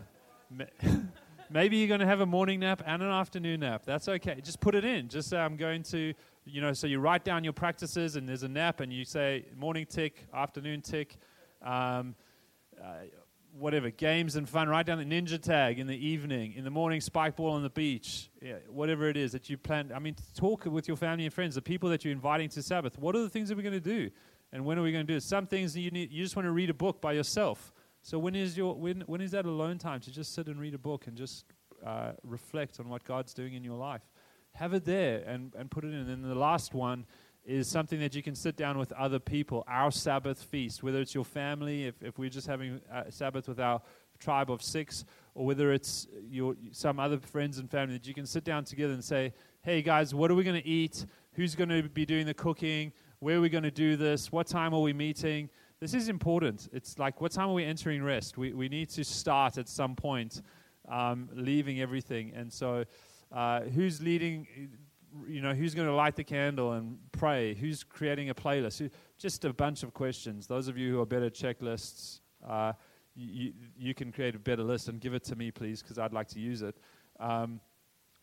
Maybe 1.49 1.78
you're 1.78 1.88
going 1.88 1.99
to 1.99 2.08
have 2.08 2.21
a 2.21 2.25
morning 2.25 2.60
nap 2.60 2.82
and 2.86 3.04
an 3.04 3.10
afternoon 3.10 3.60
nap. 3.60 3.84
That's 3.86 4.08
okay. 4.08 4.41
Just 4.43 4.60
put 4.60 4.73
it 4.73 4.84
in. 4.84 5.08
Just 5.08 5.30
say, 5.30 5.38
I'm 5.38 5.58
going 5.58 5.84
to, 5.84 6.13
you 6.45 6.62
know, 6.62 6.73
so 6.73 6.88
you 6.88 6.99
write 6.99 7.23
down 7.23 7.43
your 7.43 7.54
practices 7.54 8.15
and 8.15 8.28
there's 8.28 8.43
a 8.43 8.47
nap 8.47 8.80
and 8.80 8.91
you 8.91 9.06
say 9.06 9.45
morning 9.56 9.86
tick, 9.86 10.25
afternoon 10.34 10.82
tick. 10.82 11.17
Um, 11.62 12.15
uh, 12.84 13.06
whatever 13.57 13.89
games 13.89 14.35
and 14.35 14.47
fun 14.47 14.67
Write 14.67 14.85
down 14.85 14.97
the 14.97 15.05
ninja 15.05 15.41
tag 15.41 15.79
in 15.79 15.87
the 15.87 16.07
evening 16.07 16.53
in 16.53 16.63
the 16.63 16.69
morning 16.69 17.01
spike 17.01 17.35
ball 17.35 17.51
on 17.51 17.63
the 17.63 17.69
beach 17.69 18.29
yeah, 18.41 18.55
whatever 18.69 19.09
it 19.09 19.17
is 19.17 19.31
that 19.31 19.49
you 19.49 19.57
plan 19.57 19.91
i 19.95 19.99
mean 19.99 20.15
talk 20.35 20.65
with 20.65 20.87
your 20.87 20.97
family 20.97 21.25
and 21.25 21.33
friends 21.33 21.55
the 21.55 21.61
people 21.61 21.89
that 21.89 22.03
you're 22.03 22.11
inviting 22.11 22.49
to 22.49 22.61
sabbath. 22.61 22.97
What 22.97 23.15
are 23.15 23.21
the 23.21 23.29
things 23.29 23.49
that 23.49 23.55
we're 23.55 23.63
going 23.63 23.73
to 23.73 23.79
do? 23.79 24.09
And 24.51 24.65
when 24.65 24.77
are 24.77 24.81
we 24.81 24.91
going 24.91 25.05
to 25.05 25.11
do 25.11 25.17
it? 25.17 25.23
Some 25.23 25.47
things 25.47 25.73
that 25.73 25.81
you 25.81 25.91
need 25.91 26.11
you 26.11 26.23
just 26.23 26.35
want 26.35 26.45
to 26.45 26.51
read 26.51 26.69
a 26.69 26.73
book 26.73 27.01
by 27.01 27.13
yourself. 27.13 27.73
So 28.01 28.19
when 28.19 28.35
is 28.35 28.57
your 28.57 28.75
when 28.75 29.01
when 29.01 29.21
is 29.21 29.31
that 29.31 29.45
alone 29.45 29.77
time 29.77 29.99
to 30.01 30.11
just 30.11 30.33
sit 30.33 30.47
and 30.47 30.59
read 30.59 30.73
a 30.73 30.79
book 30.79 31.07
and 31.07 31.17
just 31.17 31.45
uh, 31.85 32.11
reflect 32.23 32.79
on 32.79 32.89
what 32.89 33.03
god's 33.03 33.33
doing 33.33 33.53
in 33.53 33.63
your 33.63 33.77
life? 33.77 34.01
Have 34.53 34.73
it 34.73 34.85
there 34.85 35.23
and, 35.27 35.53
and 35.57 35.69
put 35.69 35.83
it 35.83 35.89
in. 35.89 35.95
And 35.95 36.09
then 36.09 36.21
the 36.21 36.35
last 36.35 36.73
one 36.73 37.05
is 37.45 37.67
something 37.67 37.99
that 37.99 38.15
you 38.15 38.23
can 38.23 38.36
sit 38.36 38.55
down 38.55 38.77
with 38.77 38.91
other 38.93 39.19
people. 39.19 39.63
Our 39.67 39.91
Sabbath 39.91 40.41
feast, 40.43 40.84
whether 40.84 40.99
it's 40.99 41.13
your 41.13 41.25
family, 41.25 41.86
if, 41.86 42.01
if 42.01 42.17
we're 42.17 42.29
just 42.29 42.47
having 42.47 42.81
Sabbath 43.10 43.47
with 43.47 43.60
our 43.60 43.81
tribe 44.19 44.49
of 44.49 44.62
six, 44.62 45.05
or 45.34 45.45
whether 45.45 45.71
it's 45.73 46.08
your 46.29 46.55
some 46.71 46.99
other 46.99 47.19
friends 47.19 47.58
and 47.58 47.69
family, 47.69 47.97
that 47.97 48.08
you 48.08 48.13
can 48.13 48.25
sit 48.25 48.43
down 48.43 48.63
together 48.63 48.93
and 48.93 49.03
say, 49.03 49.34
"Hey 49.62 49.81
guys, 49.81 50.15
what 50.15 50.31
are 50.31 50.36
we 50.36 50.43
going 50.43 50.62
to 50.62 50.67
eat? 50.67 51.05
Who's 51.34 51.55
going 51.55 51.69
to 51.69 51.84
be 51.84 52.05
doing 52.05 52.25
the 52.25 52.34
cooking? 52.34 52.93
Where 53.19 53.38
are 53.38 53.41
we 53.41 53.49
going 53.49 53.63
to 53.63 53.71
do 53.71 53.95
this? 53.95 54.31
What 54.31 54.47
time 54.47 54.73
are 54.73 54.81
we 54.81 54.93
meeting?" 54.93 55.49
This 55.79 55.93
is 55.93 56.08
important. 56.08 56.69
It's 56.71 56.97
like, 56.97 57.19
what 57.19 57.34
time 57.34 57.49
are 57.49 57.53
we 57.53 57.65
entering 57.65 58.01
rest? 58.01 58.38
We 58.38 58.53
we 58.53 58.69
need 58.69 58.89
to 58.91 59.03
start 59.03 59.58
at 59.58 59.67
some 59.67 59.95
point, 59.95 60.41
um, 60.89 61.29
leaving 61.34 61.81
everything, 61.81 62.34
and 62.36 62.51
so. 62.51 62.86
Uh, 63.31 63.62
who's 63.62 64.01
leading 64.01 64.47
you 65.28 65.41
know, 65.41 65.54
who's 65.54 65.73
going 65.73 65.88
to 65.88 65.93
light 65.93 66.15
the 66.15 66.23
candle 66.23 66.73
and 66.73 66.97
pray? 67.12 67.54
Who's 67.54 67.84
creating 67.84 68.30
a 68.30 68.36
playlist? 68.36 68.89
Just 69.17 69.45
a 69.45 69.54
bunch 69.54 69.84
of 69.84 69.93
questions. 69.93 70.47
Those 70.47 70.67
of 70.67 70.78
you 70.78 70.91
who 70.91 71.01
are 71.01 71.06
better 71.06 71.30
checklists, 71.30 72.19
uh, 72.47 72.73
you, 73.15 73.54
you 73.78 73.93
can 73.93 74.12
create 74.12 74.36
a 74.36 74.39
better 74.39 74.63
list 74.63 74.89
and 74.89 74.99
give 74.99 75.13
it 75.13 75.23
to 75.25 75.36
me, 75.36 75.51
please, 75.51 75.82
because 75.82 75.97
I'd 75.97 76.13
like 76.13 76.28
to 76.30 76.39
use 76.39 76.62
it. 76.62 76.75
Um, 77.19 77.62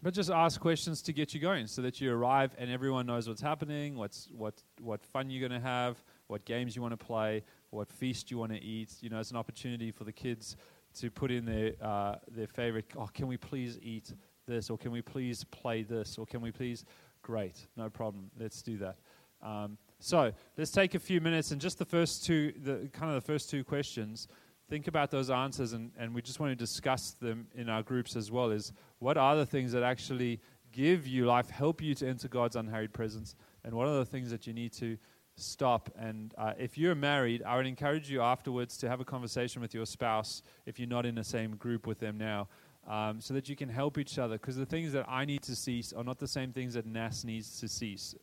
but 0.03 0.13
just 0.13 0.31
ask 0.31 0.61
questions 0.61 1.01
to 1.03 1.13
get 1.13 1.33
you 1.33 1.41
going 1.41 1.69
so 1.69 1.81
that 1.83 2.01
you 2.01 2.13
arrive 2.13 2.55
and 2.59 2.69
everyone 2.71 3.07
knows 3.07 3.29
what's 3.29 3.41
happening, 3.41 3.97
what's, 3.97 4.29
what, 4.37 4.63
what 4.81 5.05
fun 5.05 5.31
you're 5.31 5.47
going 5.49 5.59
to 5.59 5.65
have, 5.65 6.03
what 6.27 6.45
games 6.45 6.75
you 6.75 6.83
want 6.83 6.93
to 6.93 7.05
play, 7.05 7.45
what 7.71 7.91
feast 7.91 8.31
you 8.31 8.37
want 8.37 8.53
to 8.53 8.61
eat. 8.61 8.95
You 9.01 9.11
know, 9.11 9.21
it's 9.21 9.31
an 9.31 9.37
opportunity 9.37 9.93
for 9.93 10.05
the 10.05 10.13
kids 10.13 10.57
to 10.95 11.11
put 11.11 11.31
in 11.31 11.45
their, 11.45 11.73
uh, 11.81 12.17
their 12.31 12.49
favorite, 12.49 12.87
oh, 12.99 13.09
can 13.15 13.29
we 13.29 13.37
please 13.37 13.79
eat 13.81 14.13
this, 14.47 14.71
or 14.71 14.79
can 14.79 14.91
we 14.91 15.03
please 15.03 15.45
play 15.45 15.83
this, 15.83 16.19
or 16.19 16.27
can 16.27 16.41
we 16.41 16.51
please? 16.51 16.85
Great, 17.23 17.67
no 17.77 17.89
problem. 17.89 18.31
Let's 18.39 18.63
do 18.63 18.79
that. 18.79 18.97
Um, 19.43 19.79
so 19.99 20.33
let's 20.57 20.71
take 20.71 20.95
a 20.95 20.99
few 20.99 21.21
minutes 21.21 21.51
and 21.51 21.61
just 21.61 21.79
the 21.79 21.85
first 21.85 22.25
two, 22.25 22.53
the 22.63 22.89
kind 22.93 23.15
of 23.15 23.15
the 23.15 23.27
first 23.27 23.51
two 23.51 23.65
questions. 23.65 24.29
Think 24.69 24.89
about 24.89 25.11
those 25.11 25.31
answers, 25.31 25.73
and, 25.73 25.91
and 25.99 26.15
we 26.15 26.23
just 26.23 26.41
want 26.41 26.51
to 26.51 26.57
discuss 26.57 27.13
them 27.21 27.47
in 27.55 27.69
our 27.69 27.83
groups 27.83 28.17
as 28.17 28.31
well. 28.31 28.51
Is 28.51 28.73
what 28.99 29.17
are 29.17 29.37
the 29.37 29.47
things 29.47 29.73
that 29.73 29.83
actually 29.83 30.41
give 30.73 31.07
you 31.07 31.27
life, 31.27 31.51
help 31.51 31.83
you 31.83 31.95
to 31.97 32.09
enter 32.09 32.29
God's 32.29 32.57
unhurried 32.57 32.93
presence, 32.93 33.35
and 33.65 33.75
what 33.75 33.87
are 33.87 33.99
the 33.99 34.07
things 34.07 34.31
that 34.31 34.47
you 34.47 34.53
need 34.53 34.73
to 34.75 34.97
stop. 35.37 35.91
And 35.99 36.35
uh, 36.37 36.53
if 36.59 36.77
you're 36.77 36.95
married, 36.95 37.43
I 37.43 37.57
would 37.57 37.67
encourage 37.67 38.11
you 38.11 38.23
afterwards 38.23 38.77
to 38.79 38.89
have 38.89 39.01
a 39.01 39.05
conversation 39.05 39.63
with 39.63 39.75
your 39.75 39.87
spouse 39.87 40.43
if 40.67 40.79
you're 40.79 40.89
not 40.89 41.07
in 41.07 41.15
the 41.15 41.25
same 41.25 41.57
group 41.57 41.87
with 41.87 41.99
them 42.01 42.19
now 42.19 42.49
um, 42.87 43.21
so 43.21 43.35
that 43.35 43.49
you 43.49 43.57
can 43.57 43.69
help 43.69 43.99
each 43.99 44.19
other. 44.19 44.35
Because 44.35 44.57
the 44.57 44.67
things 44.67 44.93
that 44.93 45.07
I 45.09 45.25
need 45.25 45.43
to 45.43 45.57
cease 45.57 45.93
are 45.93 46.05
not 46.05 46.19
the 46.19 46.29
same 46.29 46.53
things 46.53 46.75
that 46.75 46.87
Nas 46.87 47.25
needs 47.25 47.61
to 47.61 47.69
cease. 47.69 48.15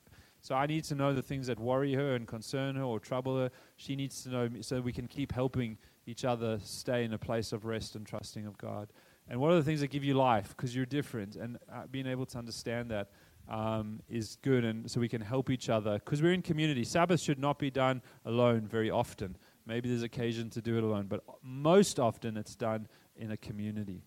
So 0.41 0.55
I 0.55 0.65
need 0.67 0.83
to 0.85 0.95
know 0.95 1.13
the 1.13 1.21
things 1.21 1.47
that 1.47 1.59
worry 1.59 1.93
her 1.93 2.15
and 2.15 2.27
concern 2.27 2.75
her 2.75 2.83
or 2.83 2.99
trouble 2.99 3.37
her. 3.37 3.51
She 3.75 3.95
needs 3.95 4.23
to 4.23 4.29
know 4.29 4.49
so 4.61 4.79
we 4.79 4.93
can 4.93 5.07
keep 5.07 5.31
helping 5.31 5.77
each 6.05 6.25
other 6.25 6.59
stay 6.63 7.03
in 7.03 7.13
a 7.13 7.17
place 7.17 7.51
of 7.51 7.65
rest 7.65 7.95
and 7.95 8.05
trusting 8.05 8.45
of 8.45 8.57
God. 8.57 8.89
And 9.27 9.39
what 9.39 9.51
are 9.51 9.55
the 9.55 9.63
things 9.63 9.81
that 9.81 9.87
give 9.87 10.03
you 10.03 10.15
life? 10.15 10.49
Because 10.49 10.75
you're 10.75 10.85
different. 10.85 11.35
And 11.35 11.57
uh, 11.71 11.83
being 11.91 12.07
able 12.07 12.25
to 12.27 12.37
understand 12.37 12.89
that 12.89 13.09
um, 13.49 14.01
is 14.09 14.37
good. 14.41 14.63
And 14.63 14.89
so 14.89 14.99
we 14.99 15.09
can 15.09 15.21
help 15.21 15.49
each 15.49 15.69
other. 15.69 15.95
Because 15.95 16.21
we're 16.21 16.33
in 16.33 16.41
community. 16.41 16.83
Sabbath 16.83 17.19
should 17.19 17.39
not 17.39 17.59
be 17.59 17.69
done 17.69 18.01
alone 18.25 18.61
very 18.61 18.89
often. 18.89 19.35
Maybe 19.67 19.89
there's 19.89 20.03
occasion 20.03 20.49
to 20.51 20.61
do 20.61 20.77
it 20.77 20.83
alone. 20.83 21.07
But 21.07 21.23
most 21.43 21.99
often 21.99 22.37
it's 22.37 22.55
done 22.55 22.87
in 23.15 23.31
a 23.31 23.37
community 23.37 24.03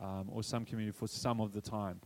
um, 0.00 0.28
or 0.30 0.42
some 0.42 0.64
community 0.64 0.96
for 0.96 1.06
some 1.06 1.40
of 1.40 1.52
the 1.52 1.60
time. 1.60 2.00